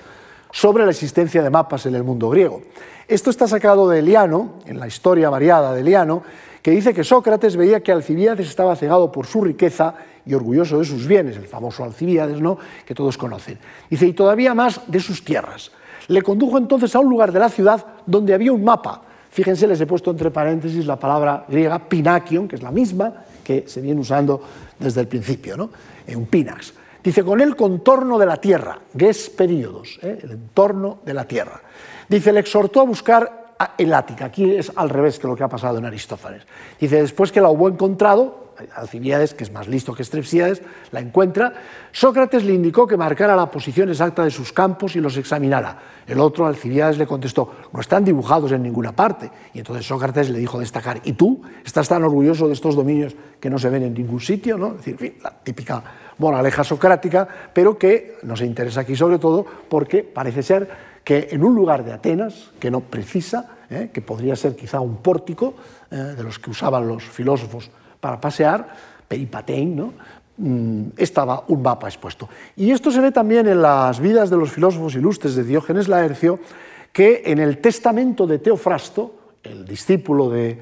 [0.52, 2.62] sobre la existencia de mapas en el mundo griego.
[3.08, 6.24] Esto está sacado de Eliano, en la historia variada de Eliano,
[6.62, 10.86] que dice que Sócrates veía que Alcibiades estaba cegado por su riqueza y orgulloso de
[10.86, 12.58] sus bienes, el famoso Alcibiades, ¿no?
[12.86, 13.58] que todos conocen.
[13.89, 15.72] Dice, y todavía más de sus tierras.
[16.08, 19.02] Le condujo entonces a un lugar de la ciudad donde había un mapa.
[19.32, 23.63] Fíjense, les he puesto entre paréntesis la palabra griega pinakion, que es la misma que
[23.65, 24.41] se viene usando
[24.78, 25.70] desde el principio, ¿no?
[26.13, 26.74] un pinax.
[27.02, 30.20] Dice, con el contorno de la tierra, ges periodos, ¿eh?
[30.22, 31.62] el entorno de la tierra.
[32.08, 34.26] Dice, le exhortó a buscar el Ática.
[34.26, 36.44] Aquí es al revés que lo que ha pasado en Aristófanes.
[36.80, 38.40] Dice, después que la hubo encontrado,
[38.75, 40.61] Alcibiades, que es más listo que Estrepsíades,
[40.91, 41.53] la encuentra,
[41.91, 45.79] Sócrates le indicó que marcara la posición exacta de sus campos y los examinara.
[46.07, 49.31] El otro, Alcibiades, le contestó, no están dibujados en ninguna parte.
[49.53, 53.49] Y entonces Sócrates le dijo destacar, ¿y tú estás tan orgulloso de estos dominios que
[53.49, 54.57] no se ven en ningún sitio?
[54.57, 54.75] ¿no?
[54.79, 55.83] Es decir, la típica
[56.17, 61.55] moraleja socrática, pero que nos interesa aquí sobre todo porque parece ser que en un
[61.55, 65.55] lugar de Atenas, que no precisa, eh, que podría ser quizá un pórtico
[65.89, 68.67] eh, de los que usaban los filósofos para pasear,
[69.07, 69.93] peripatein, ¿no?
[70.37, 72.27] Mm, estaba un mapa expuesto.
[72.56, 76.39] Y esto se ve también en las vidas de los filósofos ilustres de Diógenes Laercio,
[76.91, 80.60] que en el testamento de Teofrasto, el discípulo de,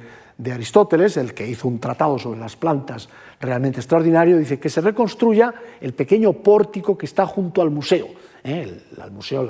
[0.51, 3.09] Aristóteles, el que hizo un tratado sobre las plantas
[3.39, 8.07] realmente extraordinario, dice que se reconstruya el pequeño pórtico que está junto al museo,
[8.43, 8.81] ¿eh?
[8.97, 9.49] el, museo,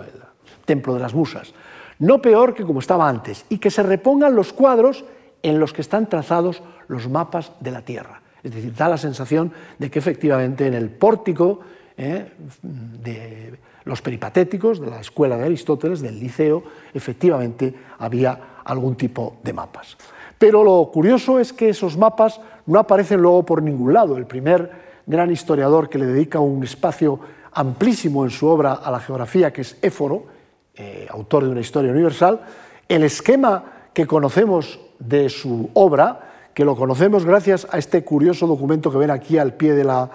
[0.65, 1.53] templo de las musas,
[1.99, 5.05] no peor que como estaba antes, y que se repongan los cuadros
[5.43, 8.21] en los que están trazados los mapas de la Tierra.
[8.43, 11.59] Es decir, da la sensación de que efectivamente en el pórtico
[11.97, 12.31] ¿eh?
[12.61, 16.63] de los peripatéticos, de la escuela de Aristóteles, del liceo,
[16.93, 19.97] efectivamente había algún tipo de mapas.
[20.37, 24.15] Pero lo curioso es que esos mapas no aparecen luego por ningún lado.
[24.15, 24.71] El primer
[25.05, 27.19] gran historiador que le dedica un espacio
[27.51, 30.27] amplísimo en su obra a la geografía, que es Éforo,
[30.75, 32.41] eh, autor de una historia universal,
[32.87, 38.91] el esquema que conocemos de su obra, que lo conocemos gracias a este curioso documento
[38.91, 40.09] que ven aquí al pie de la,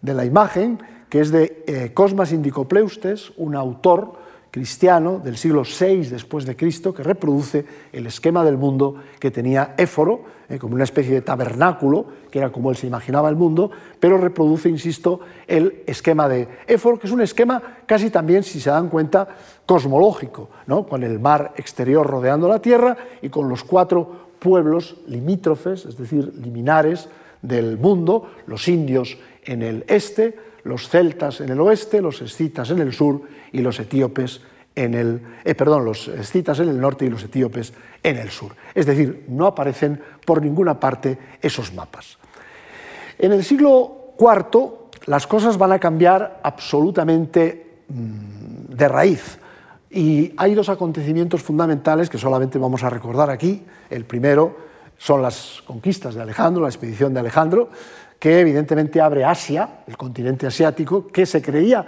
[0.00, 0.78] de la imagen,
[1.08, 4.12] que es de eh, Cosmas Indicopleustes, un autor
[4.50, 9.74] cristiano del siglo VI después de Cristo que reproduce el esquema del mundo que tenía
[9.76, 13.70] Éforo, eh, como una especie de tabernáculo, que era como él se imaginaba el mundo,
[14.00, 18.70] pero reproduce, insisto, el esquema de Éforo, que es un esquema casi también, si se
[18.70, 19.28] dan cuenta,
[19.66, 20.86] cosmológico, ¿no?
[20.86, 26.32] con el mar exterior rodeando la Tierra y con los cuatro pueblos limítrofes, es decir,
[26.34, 27.08] liminares
[27.42, 32.80] del mundo, los indios en el este, los celtas en el oeste, los escitas en
[32.80, 33.22] el sur
[33.52, 34.40] y los etíopes
[34.74, 37.72] en el, eh, perdón, los escitas en el norte y los etíopes
[38.02, 38.52] en el sur.
[38.74, 42.18] Es decir, no aparecen por ninguna parte esos mapas.
[43.18, 49.38] En el siglo IV las cosas van a cambiar absolutamente mm, de raíz.
[49.90, 53.64] Y hay dos acontecimientos fundamentales que solamente vamos a recordar aquí.
[53.88, 54.56] El primero
[54.98, 57.70] son las conquistas de Alejandro, la expedición de Alejandro,
[58.18, 61.86] que evidentemente abre Asia, el continente asiático, que se creía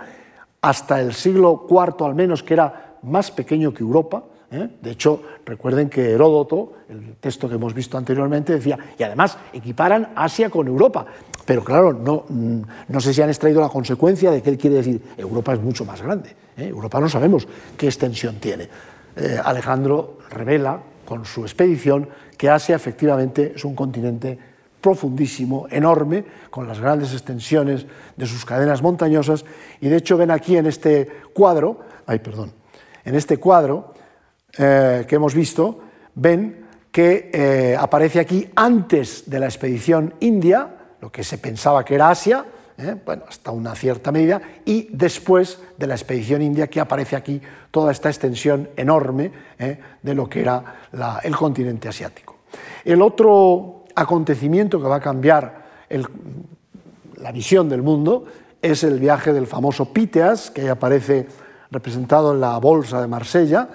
[0.61, 4.22] hasta el siglo IV al menos que era más pequeño que Europa.
[4.51, 4.68] ¿Eh?
[4.80, 10.12] De hecho, recuerden que Heródoto, el texto que hemos visto anteriormente, decía, y además equiparan
[10.14, 11.07] Asia con Europa.
[11.44, 14.76] Pero claro, no, mm, no sé si han extraído la consecuencia de que él quiere
[14.76, 16.34] decir, Europa es mucho más grande.
[16.57, 16.68] ¿eh?
[16.68, 17.46] Europa no sabemos
[17.76, 18.68] qué extensión tiene.
[19.16, 24.38] Eh, Alejandro revela con su expedición que Asia efectivamente es un continente
[24.80, 27.86] profundísimo, enorme, con las grandes extensiones
[28.16, 29.44] de sus cadenas montañosas.
[29.80, 32.53] Y de hecho ven aquí en este cuadro, ay, perdón,
[33.05, 33.92] en este cuadro
[34.59, 35.80] eh, que hemos visto,
[36.14, 40.68] ven que eh, aparece aquí antes de la expedición india,
[41.01, 42.44] lo que se pensaba que era Asia,
[42.76, 47.40] eh, bueno, hasta una cierta medida, y después de la expedición india que aparece aquí
[47.70, 49.30] toda esta extensión enorme
[50.03, 50.88] de lo que era
[51.22, 52.38] el continente asiático.
[52.84, 55.61] El otro acontecimiento que va a cambiar
[57.16, 58.24] la visión del mundo
[58.62, 61.26] es el viaje del famoso Píteas, que aparece
[61.70, 63.68] representado en la bolsa de Marsella.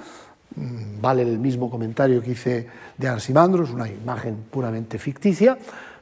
[0.56, 5.58] Mm, vale el mismo comentario que hice de Arsimandro, es una imagen puramente ficticia,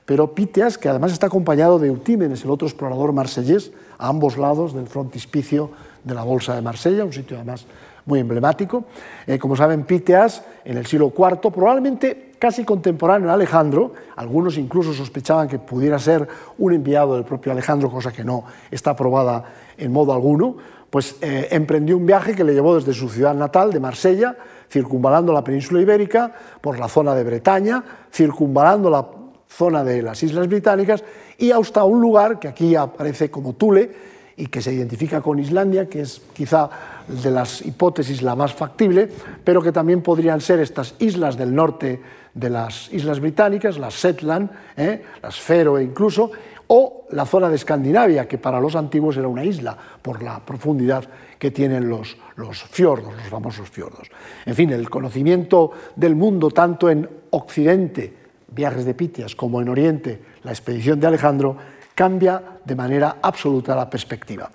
[0.05, 4.73] pero Píteas, que además está acompañado de Eutímenes, el otro explorador marsellés, a ambos lados
[4.73, 5.71] del frontispicio
[6.03, 7.65] de la bolsa de Marsella, un sitio además
[8.05, 8.83] muy emblemático.
[9.25, 14.93] Eh, como saben, Píteas, en el siglo IV, probablemente casi contemporáneo a Alejandro, algunos incluso
[14.93, 16.27] sospechaban que pudiera ser
[16.57, 19.45] un enviado del propio Alejandro, cosa que no está probada
[19.77, 20.57] en modo alguno,
[20.93, 24.37] pues eh, emprendió un viaje que le llevó desde su ciudad natal, de Marsella,
[24.69, 26.31] circunvalando la península ibérica,
[26.61, 29.03] por la zona de Bretaña, circunvalando la
[29.47, 31.03] zona de las Islas Británicas
[31.39, 33.91] y hasta un lugar que aquí aparece como Tule
[34.37, 36.69] y que se identifica con Islandia, que es quizá
[37.07, 39.09] de las hipótesis la más factible,
[39.43, 42.01] pero que también podrían ser estas islas del norte
[42.35, 45.03] de las islas británicas, las Shetland, ¿eh?
[45.23, 46.31] las Feroe incluso,
[46.67, 51.03] o la zona de Escandinavia, que para los antiguos era una isla por la profundidad
[51.37, 54.09] que tienen los, los fiordos, los famosos fiordos.
[54.45, 58.13] En fin, el conocimiento del mundo, tanto en Occidente,
[58.47, 61.57] viajes de Pitias, como en Oriente, la expedición de Alejandro,
[61.95, 64.49] cambia de manera absoluta la perspectiva.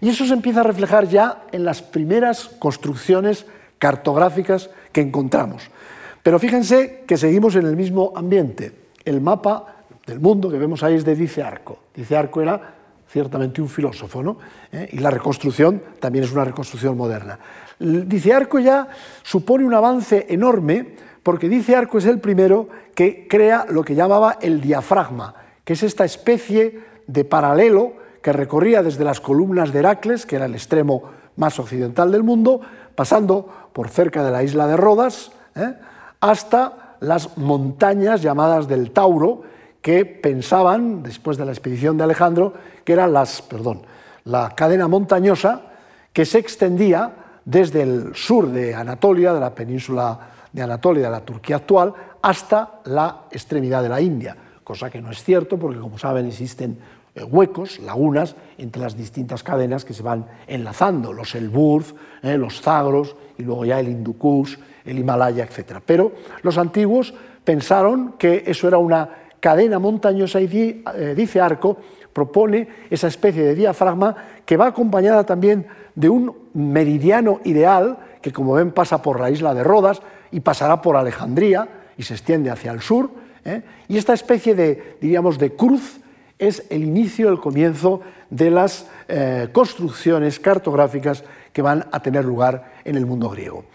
[0.00, 3.46] Y eso se empieza a reflejar ya en las primeras construcciones
[3.78, 5.70] cartográficas que encontramos.
[6.22, 8.72] Pero fíjense que seguimos en el mismo ambiente.
[9.04, 9.73] El mapa
[10.06, 11.78] del mundo que vemos ahí es de Dice Arco.
[11.94, 12.74] Dice Arco era
[13.08, 14.38] ciertamente un filósofo, ¿no?
[14.72, 14.88] ¿Eh?
[14.92, 17.38] y la reconstrucción también es una reconstrucción moderna.
[17.78, 18.88] Dice Arco ya
[19.22, 24.38] supone un avance enorme porque Dice Arco es el primero que crea lo que llamaba
[24.40, 25.34] el diafragma,
[25.64, 30.46] que es esta especie de paralelo que recorría desde las columnas de Heracles, que era
[30.46, 31.02] el extremo
[31.36, 32.60] más occidental del mundo,
[32.94, 35.74] pasando por cerca de la isla de Rodas, ¿eh?
[36.20, 39.42] hasta las montañas llamadas del Tauro,
[39.84, 42.54] que pensaban, después de la expedición de Alejandro,
[42.86, 43.82] que eran las, perdón,
[44.24, 45.60] la cadena montañosa
[46.10, 47.12] que se extendía
[47.44, 50.18] desde el sur de Anatolia, de la península
[50.50, 55.10] de Anatolia, de la Turquía actual, hasta la extremidad de la India, cosa que no
[55.10, 56.78] es cierto porque, como saben, existen
[57.14, 62.62] eh, huecos, lagunas, entre las distintas cadenas que se van enlazando, los Elburz, eh, los
[62.62, 64.16] Zagros y luego ya el Hindu
[64.86, 65.82] el Himalaya, etc.
[65.84, 67.12] Pero los antiguos
[67.44, 71.76] pensaron que eso era una cadena montañosa y eh, dice Arco,
[72.14, 74.16] propone esa especie de diafragma
[74.46, 79.52] que va acompañada también de un meridiano ideal que como ven pasa por la isla
[79.52, 81.68] de Rodas y pasará por Alejandría
[81.98, 83.10] y se extiende hacia el sur.
[83.86, 86.00] Y esta especie de, diríamos, de cruz
[86.38, 91.22] es el inicio, el comienzo de las eh, construcciones cartográficas
[91.52, 93.66] que van a tener lugar en el mundo griego.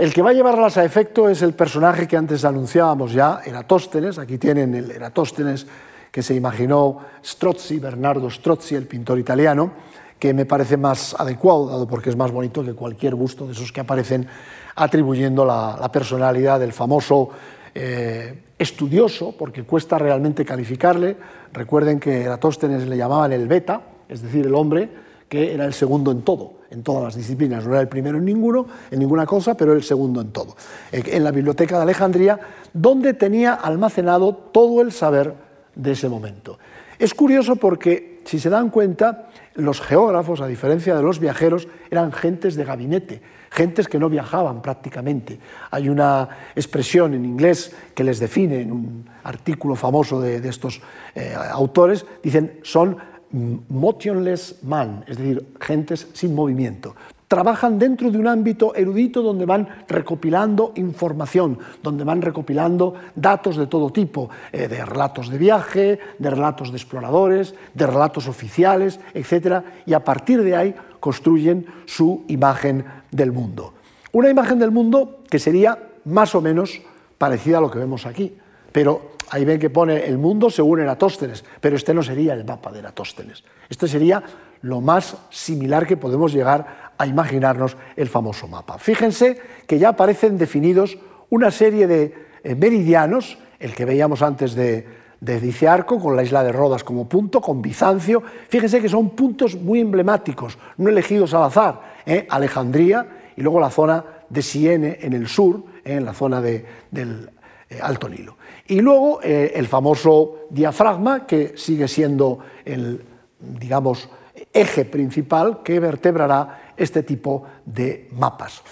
[0.00, 4.18] El que va a llevarlas a efecto es el personaje que antes anunciábamos ya, Eratóstenes.
[4.18, 5.66] Aquí tienen el Eratóstenes
[6.10, 9.72] que se imaginó Strozzi, Bernardo Strozzi, el pintor italiano,
[10.18, 13.72] que me parece más adecuado, dado porque es más bonito que cualquier busto de esos
[13.72, 14.26] que aparecen
[14.76, 17.28] atribuyendo la, personalidad del famoso
[17.74, 21.14] eh, estudioso, porque cuesta realmente calificarle.
[21.52, 26.10] Recuerden que Eratóstenes le llamaban el beta, es decir, el hombre que era el segundo
[26.10, 27.64] en todo, en todas las disciplinas.
[27.64, 30.56] No era el primero en ninguno, en ninguna cosa, pero el segundo en todo.
[30.90, 32.38] En la biblioteca de Alejandría,
[32.72, 35.32] donde tenía almacenado todo el saber
[35.76, 36.58] de ese momento.
[36.98, 42.10] Es curioso porque, si se dan cuenta, los geógrafos, a diferencia de los viajeros, eran
[42.10, 45.38] gentes de gabinete, gentes que no viajaban prácticamente.
[45.70, 50.82] Hay una expresión en inglés que les define en un artículo famoso de, estos
[51.14, 52.98] eh, autores, dicen son
[53.32, 56.94] motionless man, es decir, gentes sin movimiento
[57.30, 63.68] trabajan dentro de un ámbito erudito donde van recopilando información, donde van recopilando datos de
[63.68, 69.62] todo tipo, eh, de relatos de viaje, de relatos de exploradores, de relatos oficiales, etc.
[69.86, 73.74] Y a partir de ahí construyen su imagen del mundo.
[74.10, 76.82] Una imagen del mundo que sería más o menos
[77.16, 78.34] parecida a lo que vemos aquí,
[78.72, 82.70] pero ahí ven que pone el mundo según Eratóstenes, pero este no sería el mapa
[82.70, 83.44] de Eratóstenes.
[83.68, 84.22] Este sería
[84.62, 88.78] lo más similar que podemos llegar a imaginarnos el famoso mapa.
[88.78, 90.98] Fíjense que ya aparecen definidos
[91.30, 94.86] una serie de eh, meridianos, el que veíamos antes de,
[95.20, 98.22] de Diciarco, con la isla de Rodas como punto, con Bizancio.
[98.48, 101.80] Fíjense que son puntos muy emblemáticos, no elegidos al azar.
[102.04, 102.26] ¿eh?
[102.28, 105.94] Alejandría y luego la zona de Siene en el sur, ¿eh?
[105.94, 107.30] en la zona del
[107.80, 108.36] Alto Nilo.
[108.70, 113.02] Y luego el famoso diafragma, que sigue siendo el,
[113.38, 114.08] digamos,
[114.52, 118.62] eje principal que vertebrará este tipo de mapas.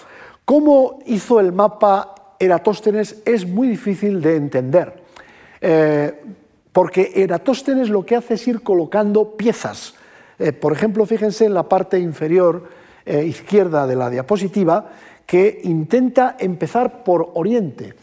[0.45, 3.21] ¿Cómo hizo el mapa Eratóstenes?
[3.25, 5.03] Es muy difícil de entender,
[5.61, 6.21] eh,
[6.71, 9.93] porque Eratóstenes lo que hace es ir colocando piezas.
[10.37, 12.63] Eh, por ejemplo, fíjense en la parte inferior
[13.05, 14.89] eh, izquierda de la diapositiva,
[15.25, 17.93] que intenta empezar por Oriente.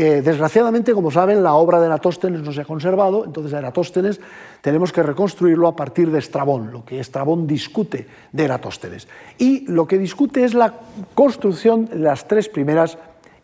[0.00, 4.20] Eh, desgraciadamente, como saben, la obra de Eratóstenes no se ha conservado, entonces a Eratóstenes
[4.60, 9.08] tenemos que reconstruirlo a partir de Estrabón, lo que Estrabón discute de Eratóstenes.
[9.38, 10.72] Y lo que discute es la
[11.14, 12.96] construcción de las tres primeras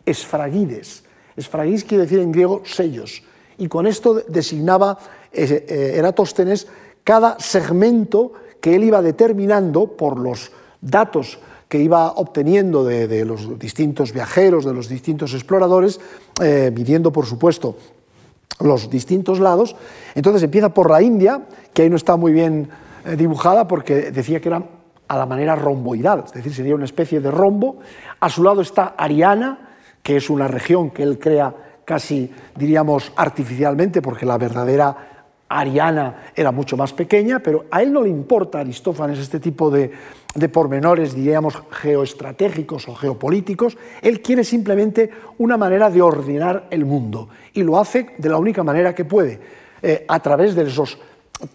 [0.05, 1.03] esfragides.
[1.35, 3.21] Esfragides quiere decir en griego sellos,
[3.57, 4.97] y con esto designaba
[5.33, 6.69] eh, eh, Eratóstenes
[7.03, 8.31] cada segmento
[8.61, 11.37] que él iba determinando por los datos
[11.67, 15.99] que iba obteniendo de, los distintos viajeros, de los distintos exploradores,
[16.41, 17.75] eh, midiendo, por supuesto,
[18.59, 19.75] los distintos lados.
[20.13, 21.41] Entonces empieza por la India,
[21.73, 22.69] que ahí no está muy bien
[23.05, 24.63] eh, dibujada porque decía que era
[25.07, 27.77] a la manera romboidal, es decir, sería una especie de rombo.
[28.19, 31.53] A su lado está Ariana, que es una región que él crea
[31.85, 35.15] casi, diríamos, artificialmente, porque la verdadera
[35.47, 39.91] Ariana era mucho más pequeña, pero a él no le importa, Aristófanes, este tipo de,
[40.35, 47.29] de pormenores, diríamos, geoestratégicos o geopolíticos, él quiere simplemente una manera de ordenar el mundo
[47.53, 49.39] y lo hace de la única manera que puede,
[49.81, 50.99] eh, a través de esos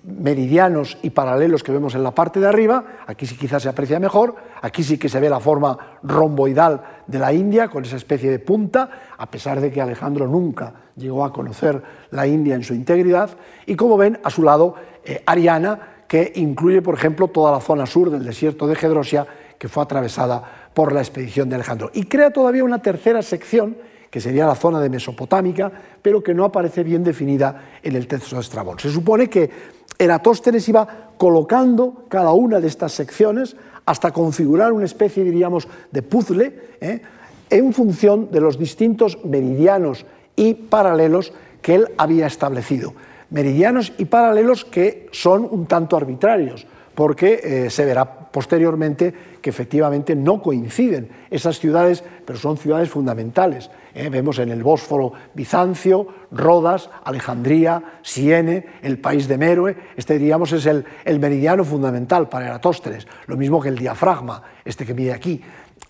[0.04, 3.98] meridianos y paralelos que vemos en la parte de arriba, aquí sí quizás se aprecia
[3.98, 8.30] mejor, aquí sí que se ve la forma romboidal de la India con esa especie
[8.30, 12.74] de punta, a pesar de que Alejandro nunca llegó a conocer la India en su
[12.74, 13.30] integridad,
[13.66, 14.74] y como ven, a su lado,
[15.04, 19.24] eh, Ariana, que incluye, por ejemplo, toda la zona sur del desierto de Gedrosia,
[19.56, 20.42] que fue atravesada
[20.74, 21.92] por la expedición de Alejandro.
[21.94, 23.76] Y crea todavía una tercera sección,
[24.10, 25.70] que sería la zona de Mesopotámica,
[26.02, 28.80] pero que no aparece bien definida en el texto de Estrabón.
[28.80, 29.50] Se supone que
[29.96, 33.54] Eratóstenes iba colocando cada una de estas secciones
[33.86, 37.02] hasta configurar una especie, diríamos, de puzzle, ¿eh?
[37.50, 40.04] en función de los distintos meridianos
[40.34, 41.32] y paralelos
[41.62, 42.94] que él había establecido
[43.30, 50.14] meridianos y paralelos que son un tanto arbitrarios, porque eh, se verá posteriormente que efectivamente
[50.14, 53.70] no coinciden esas ciudades, pero son ciudades fundamentales.
[53.94, 54.08] ¿eh?
[54.10, 59.76] Vemos en el Bósforo Bizancio, Rodas, Alejandría, Siene, el país de Méroe.
[59.96, 64.84] Este, diríamos, es el, el meridiano fundamental para Eratóstenes, lo mismo que el diafragma, este
[64.84, 65.40] que mide aquí.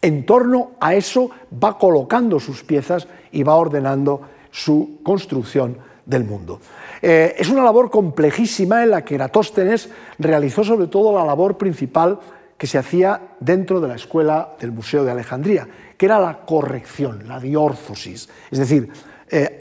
[0.02, 1.30] En torno a eso
[1.62, 6.60] va colocando sus piezas y va ordenando su construcción del mundo.
[7.02, 9.88] Eh, es una labor complejísima en la que Eratóstenes
[10.18, 12.18] realizó sobre todo la labor principal
[12.56, 17.26] que se hacía dentro de la escuela del Museo de Alejandría, que era la corrección,
[17.26, 18.28] la diórfosis.
[18.50, 18.90] Es decir,
[19.30, 19.56] eh,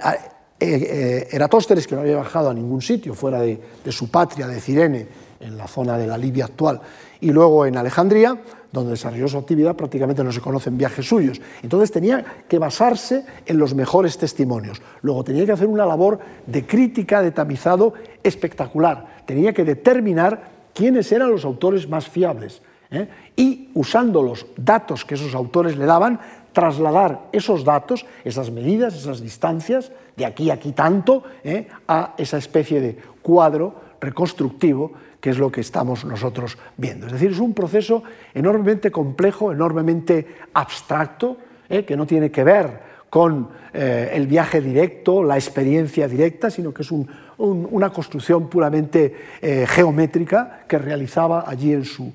[0.59, 4.59] eh, Eratóstenes, que no había bajado a ningún sitio fuera de, de su patria, de
[4.59, 5.07] Cirene,
[5.39, 6.81] en la zona de la Libia actual,
[7.22, 8.38] y luego en Alejandría,
[8.72, 11.41] donde desarrolló su actividad, prácticamente no se conocen viajes suyos.
[11.63, 14.82] Entonces tenía que basarse en los mejores testimonios.
[15.01, 17.93] Luego tenía que hacer una labor de crítica, de tamizado
[18.24, 19.24] espectacular.
[19.26, 22.61] Tenía que determinar quiénes eran los autores más fiables.
[22.91, 23.07] ¿eh?
[23.36, 26.20] Y usando los datos que esos autores le daban,
[26.53, 31.67] trasladar esos datos, esas medidas, esas distancias, de aquí a aquí tanto, ¿eh?
[31.88, 37.07] a esa especie de cuadro reconstructivo que es lo que estamos nosotros viendo.
[37.07, 38.03] Es decir, es un proceso
[38.34, 41.38] enormemente complejo, enormemente abstracto,
[41.70, 41.84] ¿eh?
[41.86, 46.84] que no tiene que ver con eh, el viaje directo, la experiencia directa, sino que
[46.84, 46.91] es
[47.38, 52.11] una construcción puramente eh, geométrica que realizaba allí en su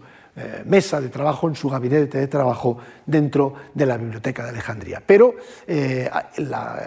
[0.64, 5.00] mesa de trabajo, en su gabinete de trabajo dentro de la Biblioteca de Alejandría.
[5.06, 6.82] Pero eh, la,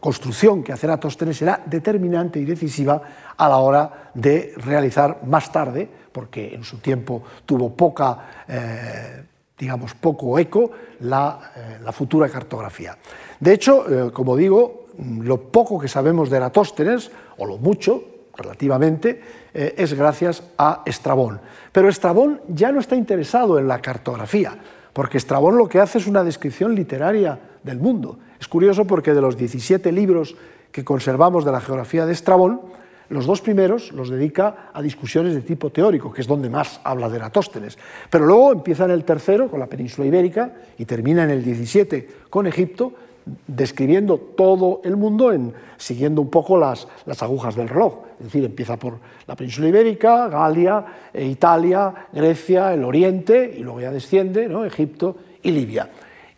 [0.00, 3.02] construcción que hace Eratóstenes será determinante y decisiva
[3.38, 9.24] a la hora de realizar más tarde, porque en su tiempo tuvo poca, eh,
[9.58, 10.70] digamos, poco eco,
[11.00, 12.96] la, la, futura cartografía.
[13.40, 18.02] De hecho, como digo, lo poco que sabemos de Eratóstenes, o lo mucho,
[18.38, 19.20] relativamente,
[19.52, 21.40] eh, es gracias a Estrabón.
[21.72, 24.56] Pero Estrabón ya no está interesado en la cartografía,
[24.92, 28.18] porque Estrabón lo que hace es una descripción literaria del mundo.
[28.40, 30.36] Es curioso porque de los 17 libros
[30.72, 32.60] que conservamos de la geografía de Estrabón,
[33.10, 37.08] los dos primeros los dedica a discusiones de tipo teórico, que es donde más habla
[37.08, 37.78] de Eratóstenes.
[38.10, 42.08] Pero luego empieza en el tercero con la península ibérica y termina en el 17
[42.28, 42.92] con Egipto,
[43.46, 48.04] describiendo todo el mundo en, siguiendo un poco las, las, agujas del reloj.
[48.18, 53.80] Es decir, empieza por la península ibérica, Galia, eh, Italia, Grecia, el Oriente, y luego
[53.80, 54.64] ya desciende, ¿no?
[54.64, 55.88] Egipto y Libia.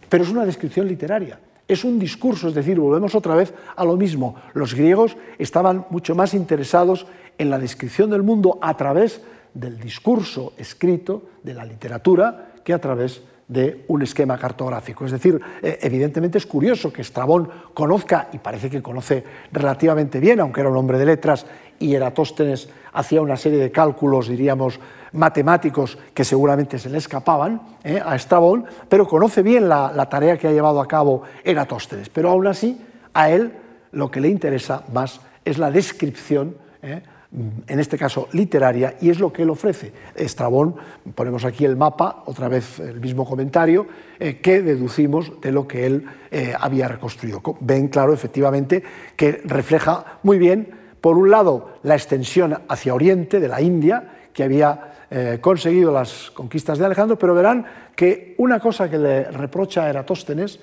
[0.09, 1.39] Pero es una descripción literaria,
[1.71, 4.35] es un discurso, es decir, volvemos otra vez a lo mismo.
[4.55, 7.07] Los griegos estaban mucho más interesados
[7.39, 9.23] en la descripción del mundo a través
[9.55, 15.05] del discurso escrito, de la literatura, que a través de un esquema cartográfico.
[15.05, 20.39] Es decir, eh, evidentemente es curioso que Estrabón conozca, y parece que conoce relativamente bien,
[20.39, 21.45] aunque era un hombre de letras,
[21.81, 24.79] y Eratóstenes hacía una serie de cálculos, diríamos,
[25.13, 30.47] matemáticos que seguramente se le escapaban eh, a Estrabón, pero conoce bien la, tarea que
[30.47, 32.09] ha llevado a cabo Eratóstenes.
[32.09, 32.81] Pero aún así,
[33.13, 33.53] a él
[33.91, 37.03] lo que le interesa más es la descripción eh,
[37.33, 39.93] en este caso literaria, y es lo que él ofrece.
[40.17, 40.75] Estrabón,
[41.15, 43.87] ponemos aquí el mapa, otra vez el mismo comentario,
[44.19, 47.41] eh, que deducimos de lo que él eh, había reconstruido.
[47.61, 48.83] Ven claro, efectivamente,
[49.15, 54.43] que refleja muy bien, por un lado, la extensión hacia Oriente de la India, que
[54.43, 57.65] había eh, conseguido las conquistas de Alejandro, pero verán
[57.95, 60.61] que una cosa que le reprocha a Eratóstenes,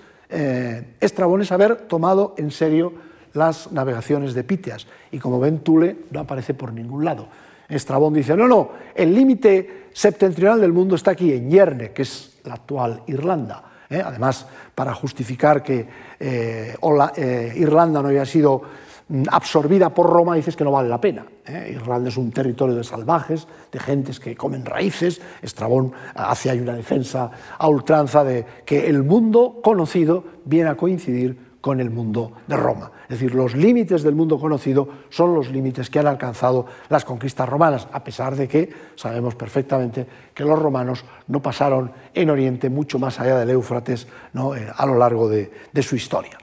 [0.99, 2.91] Estrabón, es haber tomado en serio
[3.38, 4.88] las navegaciones de Piteas.
[5.11, 7.27] Y como ven, Tule no aparece por ningún lado.
[7.69, 12.39] Estrabón dice, no, no, el límite septentrional del mundo está aquí, en Yerne, que es
[12.45, 13.63] la actual Irlanda.
[13.89, 14.01] ¿eh?
[14.03, 15.88] Además, para justificar que
[16.19, 16.75] eh,
[17.17, 18.61] eh, Irlanda no había sido
[19.09, 21.25] mm, absorbida por Roma, dices que no vale la pena.
[21.69, 25.21] Irlanda es un territorio de salvajes, de gentes que comen raíces.
[25.41, 31.55] Estrabón hace ahí una defensa a ultranza de que el mundo conocido viene a coincidir
[31.61, 32.91] con el mundo de Roma.
[33.10, 37.47] Es decir, los límites del mundo conocido son los límites que han alcanzado las conquistas
[37.47, 42.99] romanas, a pesar de que sabemos perfectamente que los romanos no pasaron en Oriente mucho
[42.99, 44.08] más allá del Éufrates.
[44.55, 46.38] Eh, a lo largo de, de su historia.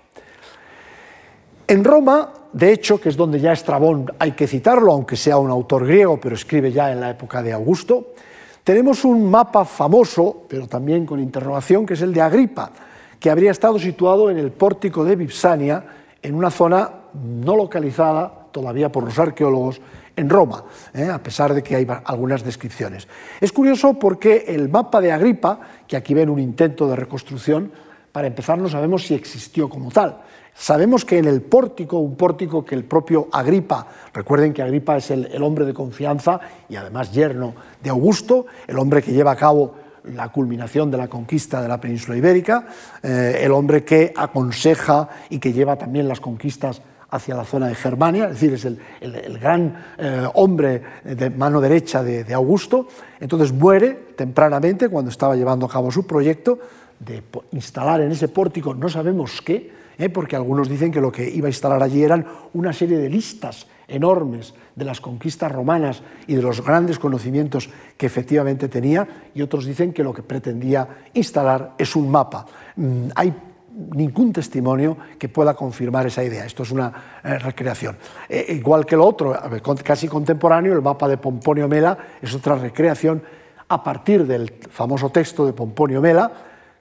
[1.66, 5.50] En Roma, de hecho, que es donde ya Estrabón hay que citarlo, aunque sea un
[5.50, 8.14] autor griego, pero escribe ya en la época de Augusto,
[8.64, 12.70] tenemos un mapa famoso, pero también con interrogación, que es el de Agripa,
[13.20, 15.84] que habría estado situado en el pórtico de Vipsania,
[16.24, 19.80] en una zona no localizada todavía por los arqueólogos
[20.16, 20.64] en Roma,
[20.94, 21.08] ¿eh?
[21.08, 23.06] a pesar de que hay algunas descripciones.
[23.40, 27.70] Es curioso porque el mapa de Agripa, que aquí ven un intento de reconstrucción,
[28.10, 30.20] para empezar no sabemos si existió como tal.
[30.54, 35.10] Sabemos que en el pórtico, un pórtico que el propio Agripa, recuerden que Agripa es
[35.10, 39.74] el, hombre de confianza y además yerno de Augusto, el hombre que lleva a cabo
[40.04, 42.66] la culminación de la conquista de la península ibérica,
[43.02, 47.74] eh, el hombre que aconseja y que lleva también las conquistas hacia la zona de
[47.74, 52.88] Germania, es decir, es el, gran eh, hombre de mano derecha de, de, Augusto,
[53.20, 56.58] entonces muere tempranamente cuando estaba llevando a cabo su proyecto
[56.98, 60.08] de instalar en ese pórtico no sabemos qué, ¿eh?
[60.08, 63.66] porque algunos dicen que lo que iba a instalar allí eran una serie de listas
[63.88, 69.66] enormes de las conquistas romanas y de los grandes conocimientos que efectivamente tenía, y otros
[69.66, 72.46] dicen que lo que pretendía instalar es un mapa.
[72.76, 73.34] Mm, hay
[73.74, 76.44] ningún testimonio que pueda confirmar esa idea.
[76.44, 77.96] Esto es una eh, recreación.
[78.28, 79.36] Eh, igual que lo otro,
[79.82, 83.22] casi contemporáneo, el mapa de Pomponio Mela es otra recreación
[83.68, 86.30] a partir del famoso texto de Pomponio Mela,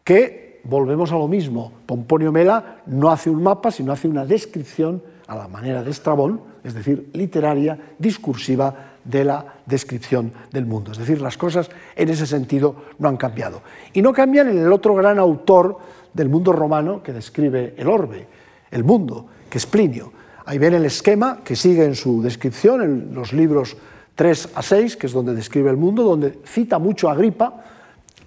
[0.04, 1.72] que volvemos a lo mismo.
[1.86, 6.53] Pomponio Mela no hace un mapa, sino hace una descripción a la manera de Estrabón,
[6.64, 10.92] es decir, literaria, discursiva de la descripción del mundo.
[10.92, 13.62] Es decir, las cosas en ese sentido no han cambiado.
[13.94, 15.78] Y no cambian en el otro gran autor
[16.14, 18.28] del mundo romano que describe el orbe,
[18.72, 20.12] el mundo, que es Plinio.
[20.46, 23.76] Ahí ven el esquema que sigue en su descripción en los libros
[24.16, 27.64] 3 a 6, que es donde describe el mundo, donde cita mucho a Agripa,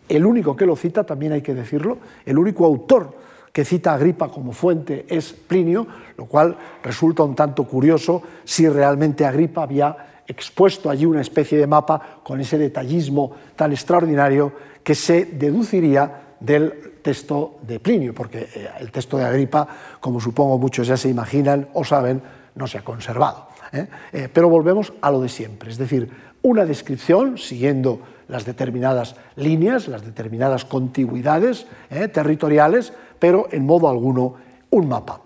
[0.08, 3.25] el único que lo cita, también hay que decirlo, el único autor
[3.56, 5.86] que cita Agripa como fuente es Plinio,
[6.18, 11.66] lo cual resulta un tanto curioso si realmente Agripa había expuesto allí una especie de
[11.66, 14.52] mapa con ese detallismo tan extraordinario
[14.84, 19.66] que se deduciría del texto de Plinio, porque eh, el texto de Agripa,
[20.00, 22.20] como supongo muchos ya se imaginan o saben,
[22.56, 23.48] no se ha conservado.
[23.72, 23.86] ¿eh?
[24.12, 26.10] Eh, pero volvemos a lo de siempre, es decir,
[26.42, 31.66] una descripción siguiendo las determinadas líneas, las determinadas contigüidades
[32.12, 34.34] territoriales, pero en modo alguno
[34.70, 35.20] un mapa.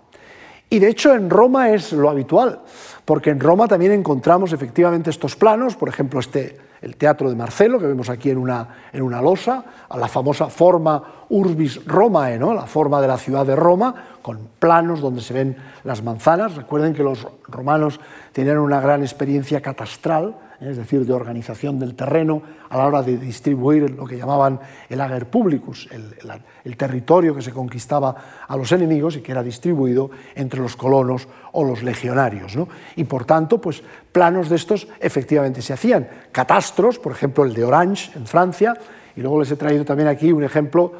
[0.69, 2.61] Y de hecho en Roma es lo habitual,
[3.03, 7.77] porque en Roma también encontramos efectivamente estos planos, por ejemplo este, el Teatro de Marcelo,
[7.77, 12.53] que vemos aquí en una, en una losa, a la famosa forma Urbis Romae, ¿no?
[12.53, 16.55] la forma de la ciudad de Roma, con planos donde se ven las manzanas.
[16.55, 17.99] Recuerden que los romanos
[18.31, 23.17] tenían una gran experiencia catastral, es decir, de organización del terreno a la hora de
[23.17, 24.59] distribuir lo que llamaban
[24.89, 28.15] el ager publicus, el, territorio que se conquistaba
[28.47, 32.57] a los enemigos y que era distribuido entre los colonos o los legionarios.
[32.95, 33.81] Y por tanto, pues
[34.11, 36.07] planos de estos efectivamente se hacían.
[36.31, 38.75] Catastros, por ejemplo, el de Orange en Francia,
[39.15, 40.93] y luego les he traído también aquí un ejemplo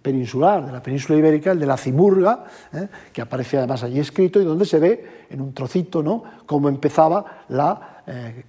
[0.00, 2.88] peninsular de la península ibérica, el de la Cimurga, ¿eh?
[3.12, 6.24] que aparece además allí escrito y donde se ve en un trocito ¿no?
[6.44, 8.44] cómo empezaba la, eh,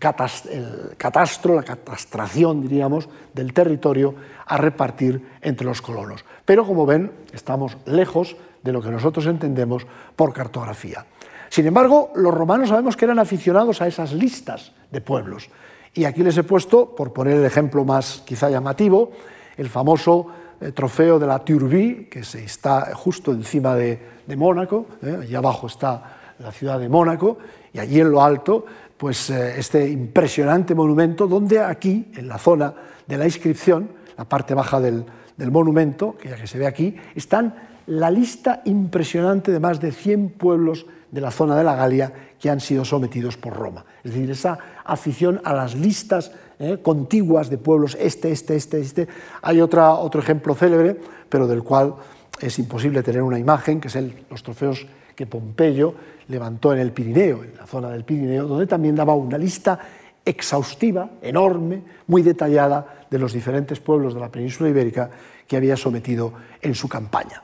[0.51, 6.25] el catastro, la catastración, diríamos, del territorio a repartir entre los colonos.
[6.45, 9.85] Pero como ven, estamos lejos de lo que nosotros entendemos
[10.15, 11.05] por cartografía.
[11.49, 15.49] Sin embargo, los romanos sabemos que eran aficionados a esas listas de pueblos.
[15.93, 19.11] Y aquí les he puesto, por poner el ejemplo más quizá llamativo,
[19.57, 20.27] el famoso
[20.59, 25.19] eh, trofeo de la Turbie, que se está justo encima de, Mónaco, ¿eh?
[25.21, 27.37] allí abajo está la ciudad de Mónaco,
[27.71, 28.65] y allí en lo alto,
[29.03, 32.73] pues eh, este impresionante monumento, donde aquí, en la zona
[33.05, 35.03] de la inscripción, la parte baja del,
[35.35, 37.53] del monumento, que ya que se ve aquí, están
[37.87, 42.49] la lista impresionante de más de 100 pueblos de la zona de la Galia que
[42.49, 43.83] han sido sometidos por Roma.
[44.05, 49.09] Es decir, esa afición a las listas eh, contiguas de pueblos, este, este, este, este.
[49.41, 50.97] Hay otra, otro ejemplo célebre,
[51.27, 51.95] pero del cual
[52.39, 55.93] es imposible tener una imagen, que es el, los trofeos que Pompeyo
[56.27, 59.79] levantó en el Pirineo, en la zona del Pirineo, donde también daba una lista
[60.25, 65.09] exhaustiva, enorme, muy detallada de los diferentes pueblos de la península ibérica
[65.47, 67.43] que había sometido en su campaña.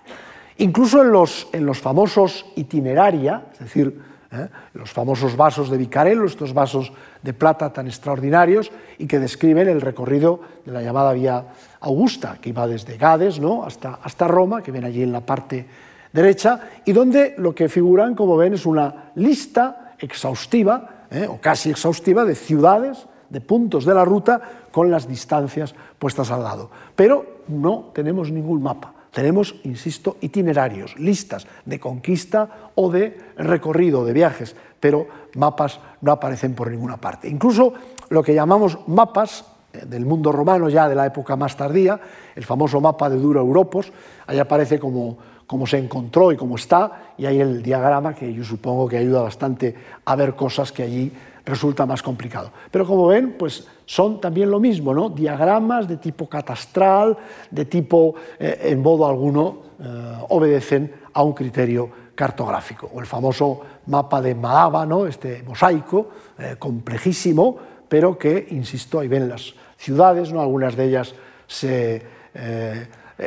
[0.58, 4.00] Incluso en los, en los famosos itineraria, es decir,
[4.32, 4.48] ¿eh?
[4.74, 9.82] los famosos vasos de Vicarello, estos vasos de plata tan extraordinarios y que describen el
[9.82, 11.46] recorrido de la llamada Vía
[11.82, 13.64] Augusta, que iba desde Gades ¿no?
[13.64, 15.66] hasta, hasta Roma, que ven allí en la parte
[16.12, 21.28] derecha, y donde lo que figuran, como ven, es una lista exhaustiva, ¿eh?
[21.30, 26.44] o casi exhaustiva, de ciudades, de puntos de la ruta, con las distancias puestas al
[26.44, 26.70] lado.
[26.96, 28.94] Pero no tenemos ningún mapa.
[29.20, 36.56] Tenemos, insisto, itinerarios, listas de conquista o de recorrido, de viajes, pero mapas no aparecen
[36.56, 37.28] por ninguna parte.
[37.28, 37.74] Incluso
[38.08, 39.44] lo que llamamos mapas
[39.74, 42.00] eh, del mundo romano ya de la época más tardía,
[42.34, 43.92] el famoso mapa de Duro Europos,
[44.26, 48.46] ahí aparece como, como se encontró y cómo está, y hay el diagrama que yo
[48.46, 51.12] supongo que ayuda bastante a ver cosas que allí
[51.44, 52.54] resulta más complicado.
[52.72, 55.10] Pero como ven, pues son también lo mismo, ¿no?
[55.10, 57.18] Diagramas de tipo catastral,
[57.50, 62.88] de tipo, eh, en modo alguno, eh, obedecen a un criterio cartográfico.
[62.94, 65.08] O el famoso mapa de Mahaba, ¿no?
[65.08, 67.58] este mosaico eh, complejísimo,
[67.90, 70.40] pero que, insisto, ahí ven las ciudades, ¿no?
[70.40, 71.16] algunas de ellas
[71.48, 72.20] se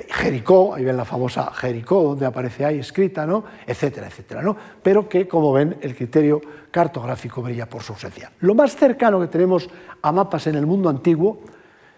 [0.09, 3.45] Jericó, ahí ven la famosa Jericó, donde aparece ahí escrita, ¿no?
[3.67, 4.41] etcétera, etcétera.
[4.41, 4.57] ¿no?
[4.83, 6.41] Pero que, como ven, el criterio
[6.71, 8.33] cartográfico brilla por su ausencia.
[8.41, 9.69] Lo más cercano que tenemos
[10.01, 11.41] a mapas en el mundo antiguo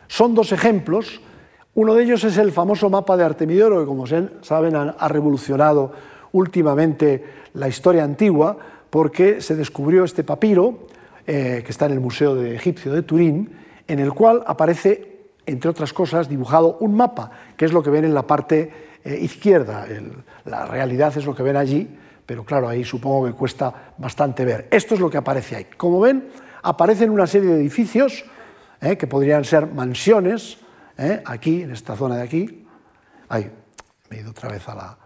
[0.08, 1.20] son dos ejemplos.
[1.76, 5.92] Uno de ellos es el famoso mapa de Artemidoro, que, como saben, ha revolucionado
[6.32, 7.24] últimamente
[7.54, 8.56] la historia antigua,
[8.90, 10.80] porque se descubrió este papiro,
[11.26, 15.13] eh, que está en el Museo de Egipcio de Turín, en el cual aparece
[15.46, 19.18] entre otras cosas, dibujado un mapa, que es lo que ven en la parte eh,
[19.20, 19.86] izquierda.
[20.44, 24.68] la realidad es lo que ven allí, pero claro, ahí supongo que cuesta bastante ver.
[24.70, 25.66] Esto es lo que aparece ahí.
[25.76, 26.28] Como ven,
[26.62, 28.24] aparecen una serie de edificios
[28.80, 30.58] eh, que podrían ser mansiones,
[30.96, 32.66] eh, aquí, en esta zona de aquí.
[33.28, 33.50] Ahí,
[34.08, 34.98] me he ido otra vez a la,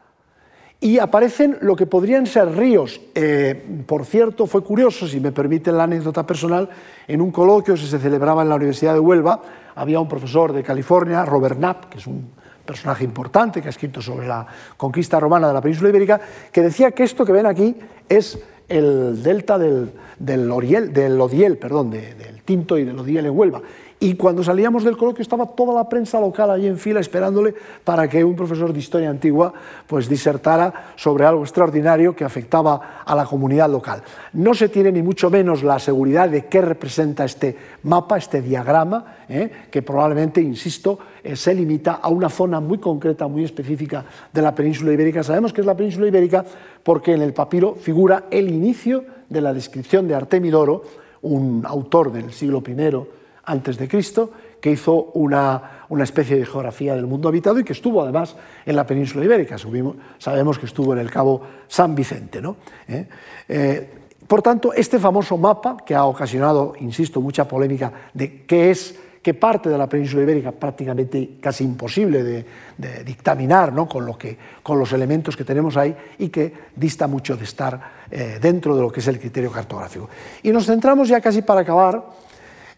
[0.81, 3.01] y aparecen lo que podrían ser ríos.
[3.15, 6.69] Eh, por cierto, fue curioso, si me permiten la anécdota personal,
[7.07, 9.43] en un coloquio que se celebraba en la Universidad de Huelva,
[9.75, 12.31] había un profesor de California, Robert Knapp, que es un
[12.65, 16.21] personaje importante que ha escrito sobre la conquista romana de la península ibérica,
[16.53, 17.75] que decía que esto que ven aquí
[18.09, 23.37] es el delta del, del, Oriel, del Odiel, perdón, del Tinto y del Odiel en
[23.37, 23.63] Huelva.
[24.01, 28.09] Y cuando salíamos del coloquio estaba toda la prensa local allí en fila esperándole para
[28.09, 29.53] que un profesor de historia antigua
[29.89, 34.03] pues disertara sobre algo extraordinario que afectaba a la comunidad local.
[34.35, 39.17] No se tiene ni mucho menos la seguridad de qué representa este mapa, este diagrama,
[39.29, 39.51] ¿eh?
[39.69, 44.55] que probablemente, insisto, eh, se limita a una zona muy concreta, muy específica de la
[44.55, 45.25] península ibérica.
[45.25, 46.45] Sabemos que es la península ibérica
[46.85, 50.85] porque en el papiro figura el inicio de la descripción de Artemidoro,
[51.23, 53.18] un autor del siglo I
[53.49, 54.31] antes de Cristo,
[54.61, 58.37] que hizo una, una, especie de geografía del mundo habitado y que estuvo además
[58.67, 59.57] en la península ibérica.
[60.19, 62.43] Sabemos que estuvo en el Cabo San Vicente.
[62.43, 62.57] ¿no?
[62.87, 63.07] ¿Eh?
[63.49, 63.91] Eh,
[64.27, 69.33] por tanto, este famoso mapa, que ha ocasionado, insisto, mucha polémica de qué es, qué
[69.33, 72.45] parte de la península ibérica prácticamente casi imposible de,
[73.05, 73.89] dictaminar ¿no?
[73.89, 77.81] con, lo que, con los elementos que tenemos ahí y que dista mucho de estar
[78.11, 80.11] eh, dentro de lo que es el criterio cartográfico.
[80.43, 82.28] Y nos centramos ya casi para acabar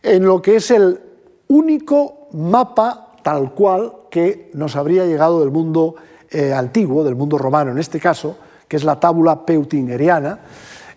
[0.03, 1.01] en lo que es el
[1.48, 5.96] único mapa tal cual que nos habría llegado del mundo
[6.30, 8.36] eh, antiguo, del mundo romano en este caso,
[8.66, 10.38] que es la tábula peutingeriana,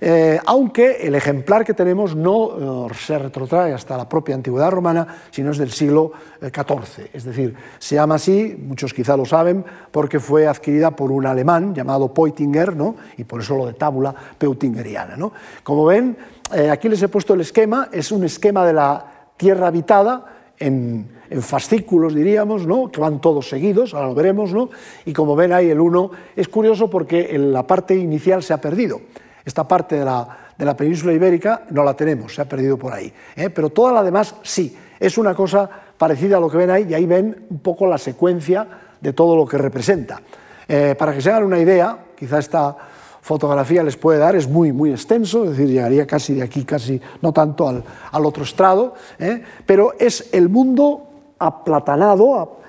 [0.05, 5.07] eh, aunque el ejemplar que tenemos no eh, se retrotrae hasta la propia antigüedad romana,
[5.31, 7.09] sino es del siglo XIV.
[7.13, 11.73] Es decir, se llama así, muchos quizá lo saben, porque fue adquirida por un alemán
[11.73, 12.97] llamado Peutinger, ¿no?
[13.15, 15.15] y por eso lo de tábula peutingeriana.
[15.15, 15.31] ¿no?
[15.63, 16.17] Como ven,
[16.53, 19.05] eh, aquí les he puesto el esquema, es un esquema de la
[19.37, 20.25] tierra habitada
[20.59, 21.07] en,
[21.39, 22.91] fascículos, diríamos, ¿no?
[22.91, 24.69] que van todos seguidos, ahora lo veremos, ¿no?
[25.05, 28.59] y como ven ahí el 1 es curioso porque en la parte inicial se ha
[28.59, 28.99] perdido.
[29.45, 33.49] Esta parte de la, península ibérica no la tenemos, se ha perdido por ahí, ¿eh?
[33.49, 36.93] pero toda la demás sí, es una cosa parecida a lo que ven ahí, y
[36.93, 38.65] ahí ven un poco la secuencia
[39.01, 40.21] de todo lo que representa.
[40.67, 42.75] Eh, para que se hagan una idea, quizá esta
[43.21, 47.01] fotografía les puede dar, es muy, muy extenso, es decir, llegaría casi de aquí, casi
[47.21, 49.43] no tanto al, al otro estrado, ¿eh?
[49.65, 52.59] pero es el mundo aplatanado,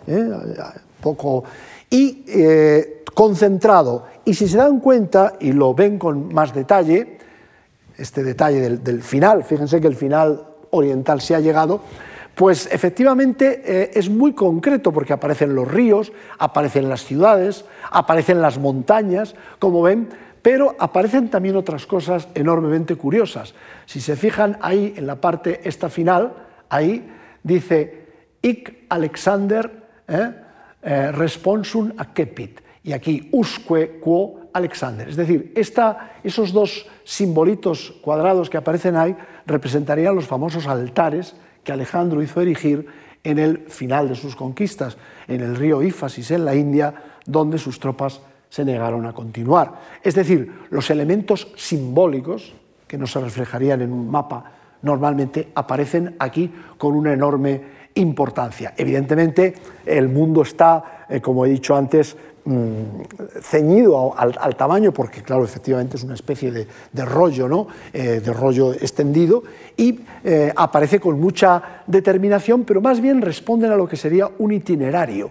[1.00, 1.44] poco,
[1.88, 2.24] y
[3.14, 4.04] concentrado.
[4.24, 7.18] Y si se dan cuenta y lo ven con más detalle,
[7.96, 11.80] este detalle del, final, fíjense que el final oriental se ha llegado,
[12.34, 19.36] pues efectivamente es muy concreto porque aparecen los ríos, aparecen las ciudades, aparecen las montañas,
[19.60, 20.08] como ven,
[20.44, 23.54] pero aparecen también otras cosas enormemente curiosas.
[23.86, 26.34] Si se fijan ahí en la parte esta final,
[26.68, 27.10] ahí
[27.42, 28.04] dice
[28.42, 29.72] Ic Alexander
[30.06, 30.34] eh,
[30.82, 31.92] eh, responsum
[32.84, 35.08] y aquí usque quo Alexander.
[35.08, 39.16] Es decir, esos dos simbolitos cuadrados que aparecen ahí
[39.46, 42.86] representarían los famosos altares que Alejandro hizo erigir
[43.24, 47.80] en el final de sus conquistas, en el río Ífasis, en la India, donde sus
[47.80, 48.20] tropas
[48.50, 49.80] se negaron a continuar.
[50.02, 52.54] Es decir, los elementos simbólicos,
[52.86, 57.62] que no se reflejarían en un mapa normalmente, aparecen aquí con una enorme
[57.94, 58.74] importancia.
[58.76, 59.54] Evidentemente,
[59.86, 62.16] el mundo está, eh, como he dicho antes,
[63.40, 67.68] ceñido al, tamaño, porque claro, efectivamente es una especie de, rollo, ¿no?
[67.92, 69.42] Eh, de rollo extendido,
[69.76, 74.52] y eh, aparece con mucha determinación, pero más bien responden a lo que sería un
[74.52, 75.30] itinerario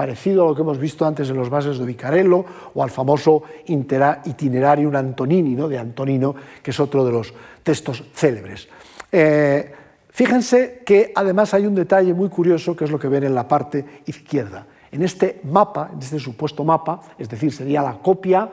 [0.00, 3.42] parecido a lo que hemos visto antes en los bases de Vicarello o al famoso
[3.66, 8.66] Itinerarium Antonini, de Antonino, que es otro de los textos célebres.
[9.12, 9.70] Eh,
[10.08, 13.46] fíjense que además hay un detalle muy curioso que es lo que ven en la
[13.46, 14.64] parte izquierda.
[14.92, 18.48] En este mapa, en este supuesto mapa, es decir, sería la copia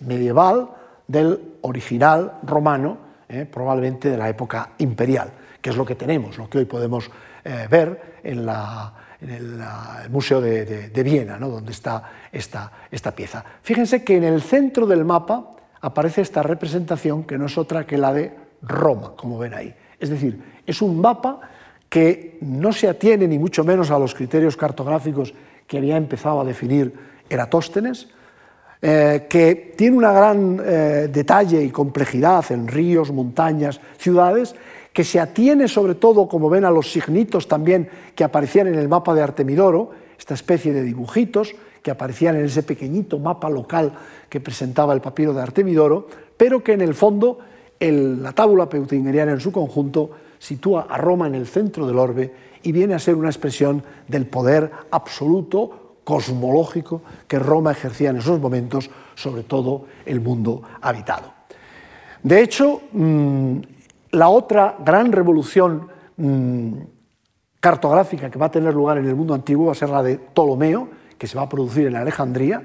[0.00, 0.68] medieval
[1.06, 5.30] del original romano, eh, probablemente de la época imperial,
[5.60, 7.10] que es lo que tenemos, lo que hoy podemos
[7.44, 8.48] eh, ver en,
[9.20, 9.60] el,
[10.10, 13.44] Museo de, Viena, donde está esta pieza.
[13.62, 17.98] Fíjense que en el centro del mapa aparece esta representación que no es otra que
[17.98, 18.32] la de
[18.62, 19.74] Roma, como ven ahí.
[19.98, 21.40] Es decir, es un mapa
[21.88, 25.32] que no se atiene ni mucho menos a los criterios cartográficos
[25.68, 26.92] que había empezado a definir
[27.30, 28.08] Eratóstenes,
[28.80, 34.54] eh, que tiene un gran eh, detalle y complejidad en ríos, montañas, ciudades,
[34.92, 38.88] que se atiene sobre todo, como ven, a los signitos también que aparecían en el
[38.88, 43.92] mapa de Artemidoro, esta especie de dibujitos que aparecían en ese pequeñito mapa local
[44.28, 47.38] que presentaba el papiro de Artemidoro, pero que en el fondo
[47.80, 52.72] la tábula peutingeriana en su conjunto sitúa a Roma en el centro del orbe y
[52.72, 58.90] viene a ser una expresión del poder absoluto cosmológico que Roma ejercía en esos momentos
[59.14, 61.32] sobre todo el mundo habitado.
[62.22, 63.58] De hecho, mm,
[64.12, 66.72] la otra gran revolución mm,
[67.60, 70.16] cartográfica que va a tener lugar en el mundo antiguo va a ser la de
[70.18, 70.88] Ptolomeo,
[71.18, 72.62] que se va a producir en Alejandría,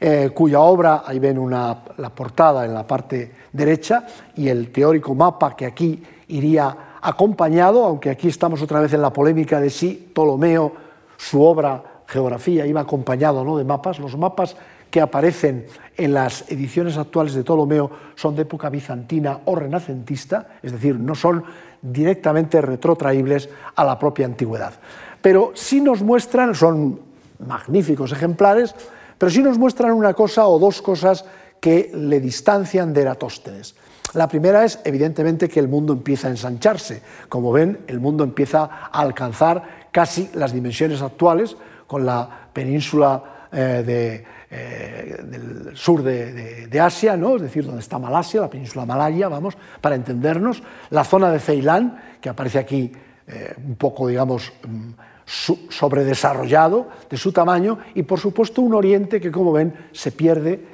[0.00, 4.04] eh, cuya obra, ahí ven una, la portada en la parte derecha
[4.34, 9.12] y el teórico mapa que aquí iría acompañado, aunque aquí estamos otra vez en la
[9.12, 10.72] polémica de si Ptolomeo,
[11.16, 13.58] su obra geografía iba acompañado ¿no?
[13.58, 13.98] de mapas.
[13.98, 14.56] Los mapas
[14.90, 20.72] que aparecen en las ediciones actuales de Ptolomeo son de época bizantina o renacentista, es
[20.72, 21.42] decir, no son
[21.80, 24.74] directamente retrotraíbles a la propia antigüedad.
[25.20, 27.00] Pero sí nos muestran, son
[27.44, 28.74] magníficos ejemplares,
[29.18, 31.24] pero sí nos muestran una cosa o dos cosas
[31.58, 33.74] que le distancian de Eratóstenes.
[34.14, 37.02] La primera es, evidentemente, que el mundo empieza a ensancharse.
[37.28, 41.56] Como ven, el mundo empieza a alcanzar casi las dimensiones actuales,
[41.86, 47.36] con la península eh, eh, del sur de, Asia, ¿no?
[47.36, 52.00] es decir, donde está Malasia, la península Malaya, vamos, para entendernos, la zona de Ceilán,
[52.18, 52.92] que aparece aquí
[53.26, 54.90] eh, un poco, digamos, mm,
[55.24, 60.66] sobredesarrollado de su tamaño, y por supuesto un oriente que, como ven, se pierde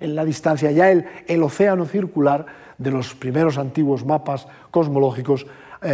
[0.00, 0.70] en la distancia.
[0.70, 2.46] Ya el, el, océano circular
[2.78, 5.46] de los primeros antiguos mapas cosmológicos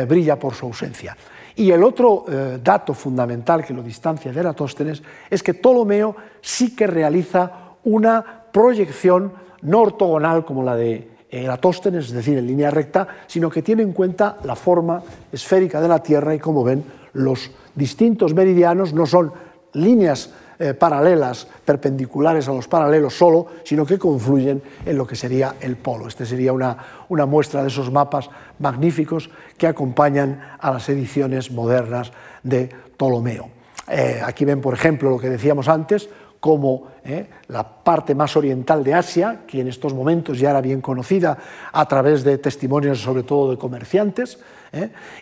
[0.07, 1.17] brilla por su ausencia.
[1.57, 6.75] Y el otro eh, dato fundamental que lo distancia de Eratóstenes es que Ptolomeo sí
[6.75, 9.33] que realiza una proyección
[9.63, 13.93] no ortogonal como la de Eratóstenes, es decir, en línea recta, sino que tiene en
[13.93, 19.33] cuenta la forma esférica de la Tierra y como ven, los distintos meridianos no son
[19.73, 25.57] líneas eh, paralelas, perpendiculares a los paralelos solo, sino que confluyen en lo que sería
[25.61, 26.09] el polo.
[26.09, 26.77] Este sería una,
[27.09, 33.51] una muestra de esos mapas magníficos que acompañan a las ediciones modernas de Ptolomeo.
[33.89, 36.09] Eh, aquí ven, por ejemplo, lo que decíamos antes,
[36.41, 40.83] como eh, la parte más oriental de Asia, que en estos momentos ya era bien
[40.83, 41.39] conocida
[41.73, 44.39] a través de testimonios sobre todo de comerciantes,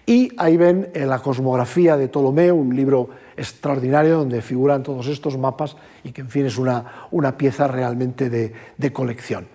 [0.06, 5.76] y ahí ven la cosmografía de Ptolomeo, un libro extraordinario donde figuran todos estos mapas
[6.04, 9.46] y que, en fin, es una, una pieza realmente de, colección.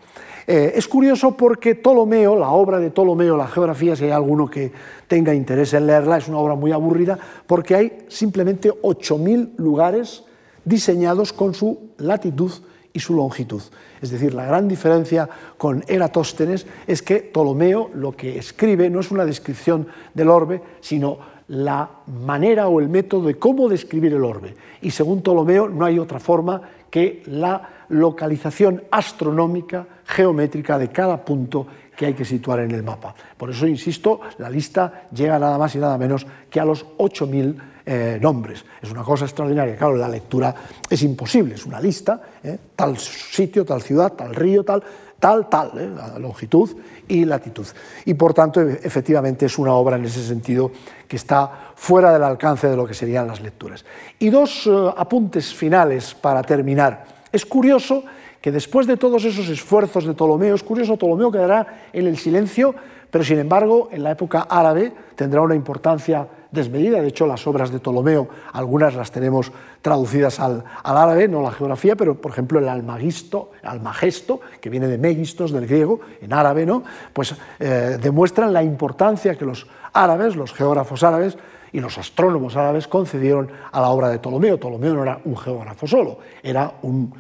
[0.46, 4.72] Eh, es curioso porque Ptolomeo, la obra de Ptolomeo, la geografía, si hay alguno que
[5.08, 10.24] tenga interés en leerla, es una obra muy aburrida porque hay simplemente 8.000 lugares
[10.64, 12.52] diseñados con su latitud
[12.94, 13.62] y su longitud.
[14.02, 19.12] Es decir, la gran diferencia con Eratóstenes es que Ptolomeo lo que escribe no es
[19.12, 21.20] una descripción del orbe, sino
[21.50, 24.56] la manera o el método de cómo describir el orbe.
[24.82, 31.68] Y según Ptolomeo no hay otra forma que la localización astronómica, geométrica de cada punto
[31.96, 33.16] que hay que situar en el mapa.
[33.38, 37.56] Por eso, insisto, la lista llega nada más y nada menos que a los 8.000
[37.90, 38.66] eh, nombres.
[38.82, 39.78] Es una cosa extraordinaria.
[39.78, 40.54] Claro, la lectura
[40.90, 44.84] es imposible, es una lista, eh, tal sitio, tal ciudad, tal río, tal,
[45.18, 46.70] tal, tal, eh, la longitud
[47.08, 47.66] y latitud.
[48.04, 50.70] Y por tanto, e, efectivamente, es una obra en ese sentido
[51.08, 53.86] que está fuera del alcance de lo que serían las lecturas.
[54.20, 57.06] Y dos apuntes finales para terminar.
[57.32, 58.04] Es curioso
[58.42, 62.76] que después de todos esos esfuerzos de Ptolomeo, es curioso, Ptolomeo quedará en el silencio,
[63.10, 67.02] pero sin embargo, en la época árabe tendrá una importancia desmedida.
[67.02, 71.96] De hecho, las obras de Ptolomeo, algunas las tenemos traducidas al, árabe, no la geografía,
[71.96, 76.84] pero por ejemplo el almagisto, almagesto, que viene de megistos del griego, en árabe, ¿no?
[77.14, 81.38] pues eh, demuestran la importancia que los árabes, los geógrafos árabes,
[81.72, 84.58] y los astrónomos árabes concedieron a la obra de Ptolomeo.
[84.58, 87.14] Ptolomeo no era un geógrafo solo, era un,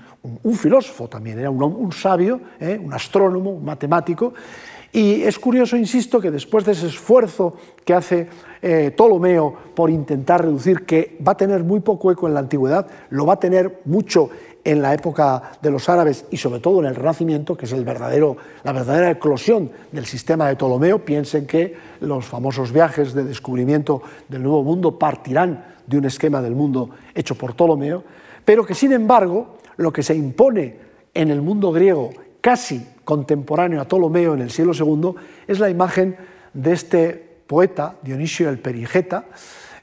[0.55, 2.79] filósofo también, era un, sabio, ¿eh?
[2.81, 4.33] un astrónomo, un matemático.
[4.91, 8.29] Y es curioso, insisto, que después de ese esfuerzo que hace
[8.61, 12.87] eh, Ptolomeo por intentar reducir, que va a tener muy poco eco en la antigüedad,
[13.09, 14.29] lo va a tener mucho
[14.63, 17.85] en la época de los árabes y sobre todo en el Renacimiento, que es el
[17.85, 21.05] verdadero, la verdadera eclosión del sistema de Ptolomeo.
[21.05, 26.53] Piensen que los famosos viajes de descubrimiento del Nuevo Mundo partirán de un esquema del
[26.53, 28.03] mundo hecho por Ptolomeo,
[28.43, 30.75] pero que sin embargo lo que se impone
[31.13, 32.11] en el mundo griego
[32.47, 36.15] casi contemporáneo a Ptolomeo en el siglo II es la imagen
[36.53, 37.11] de este
[37.45, 39.25] poeta, Dionisio el Perigeta,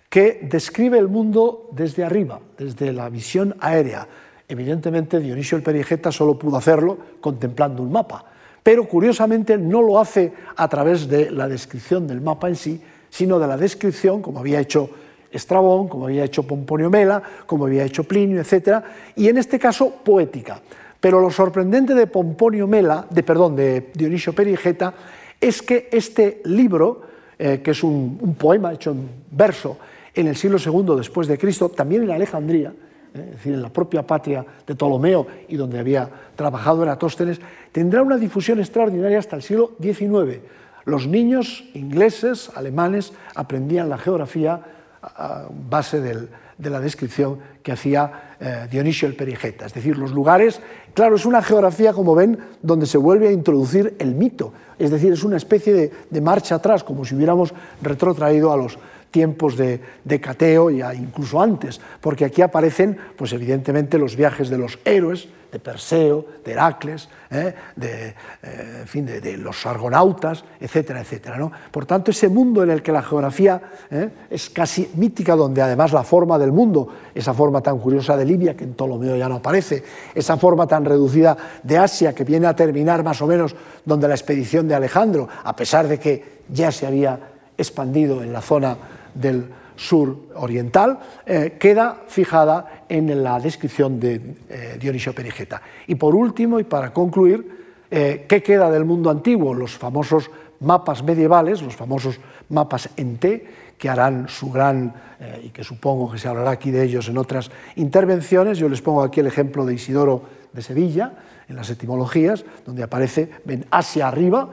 [0.09, 4.09] que describe el mundo desde arriba, desde la visión aérea,
[4.49, 8.25] Evidentemente, Dionisio el Perigeta solo pudo hacerlo contemplando un mapa,
[8.63, 13.39] pero curiosamente no lo hace a través de la descripción del mapa en sí, sino
[13.39, 14.89] de la descripción, como había hecho
[15.31, 18.83] Estrabón, como había hecho Pomponio Mela, como había hecho Plinio, etc.,
[19.17, 20.63] y en este caso poética.
[21.05, 24.95] Pero lo sorprendente de Pomponio Mela, de, perdón, de Dionisio Perigeta,
[25.39, 27.03] es que este libro,
[27.39, 29.77] eh, que es un, poema hecho en verso
[30.15, 32.73] en el siglo II después de Cristo, también en Alejandría,
[33.13, 37.39] es decir, en la propia patria de Ptolomeo y donde había trabajado Eratóstenes,
[37.71, 40.41] tendrá una difusión extraordinaria hasta el siglo XIX.
[40.87, 44.59] Los niños ingleses, alemanes, aprendían la geografía
[45.03, 49.65] a base de la descripción que hacía eh, Dionisio el Perigeta.
[49.65, 50.61] Es decir, los lugares,
[50.95, 54.53] claro, es una geografía, como ven, donde se vuelve a introducir el mito.
[54.79, 58.79] Es decir, es una especie de, marcha atrás, como si hubiéramos retrotraído a los,
[59.15, 59.81] tiempos de,
[60.21, 65.61] Cateo, ya incluso antes, porque aquí aparecen, pues evidentemente, los viajes de los héroes, de
[65.61, 67.55] Perseo, de Heracles, ¿eh?
[67.77, 71.49] de, eh, en fin, de, los argonautas, etcétera, etcétera.
[71.71, 74.11] Por tanto, ese mundo en el que la geografía ¿eh?
[74.29, 78.57] es casi mítica, donde además la forma del mundo, esa forma tan curiosa de Libia,
[78.57, 82.57] que en Ptolomeo ya no aparece, esa forma tan reducida de Asia, que viene a
[82.57, 83.55] terminar más o menos
[83.85, 87.21] donde la expedición de Alejandro, a pesar de que ya se había
[87.57, 88.77] expandido en la zona
[89.15, 89.47] del
[89.77, 95.61] sur oriental, eh, queda fijada en la descripción de eh, Dionisio Perigeta.
[95.87, 99.55] Y por último, y para concluir, eh, ¿qué queda del mundo antiguo?
[99.55, 103.47] Los famosos mapas medievales, los famosos mapas en T,
[103.79, 104.95] que harán su gran,
[105.43, 108.59] y que supongo que se hablará aquí de ellos en otras intervenciones.
[108.59, 111.13] Yo les pongo aquí el ejemplo de Isidoro de Sevilla,
[111.49, 114.51] en las etimologías, donde aparece, ven Asia arriba.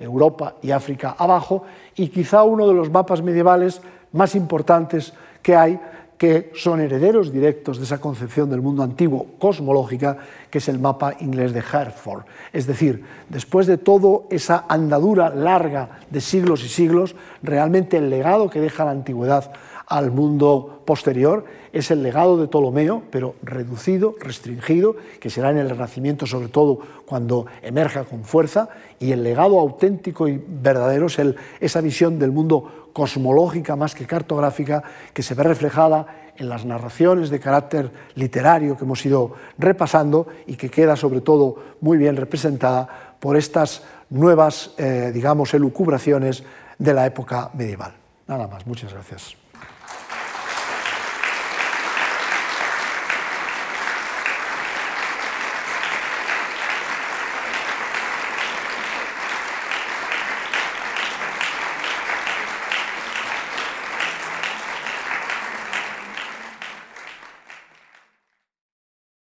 [0.00, 1.64] Europa y África abajo,
[1.98, 3.80] y quizá uno de los mapas medievales
[4.12, 5.80] más importantes que hay,
[6.16, 10.18] que son herederos directos de esa concepción del mundo antiguo cosmológica,
[10.50, 12.24] que es el mapa inglés de Hertford.
[12.52, 18.50] Es decir, después de toda esa andadura larga de siglos y siglos, realmente el legado
[18.50, 19.52] que deja la antigüedad
[19.88, 25.70] al mundo posterior es el legado de Ptolomeo, pero reducido, restringido, que será en el
[25.70, 28.68] Renacimiento sobre todo cuando emerja con fuerza,
[28.98, 34.06] y el legado auténtico y verdadero es el, esa visión del mundo cosmológica más que
[34.06, 34.82] cartográfica,
[35.12, 40.56] que se ve reflejada en las narraciones de carácter literario que hemos ido repasando y
[40.56, 46.44] que queda sobre todo muy bien representada por estas nuevas, eh, digamos, elucubraciones
[46.78, 47.92] de la época medieval.
[48.26, 49.47] Nada más, muchas gracias.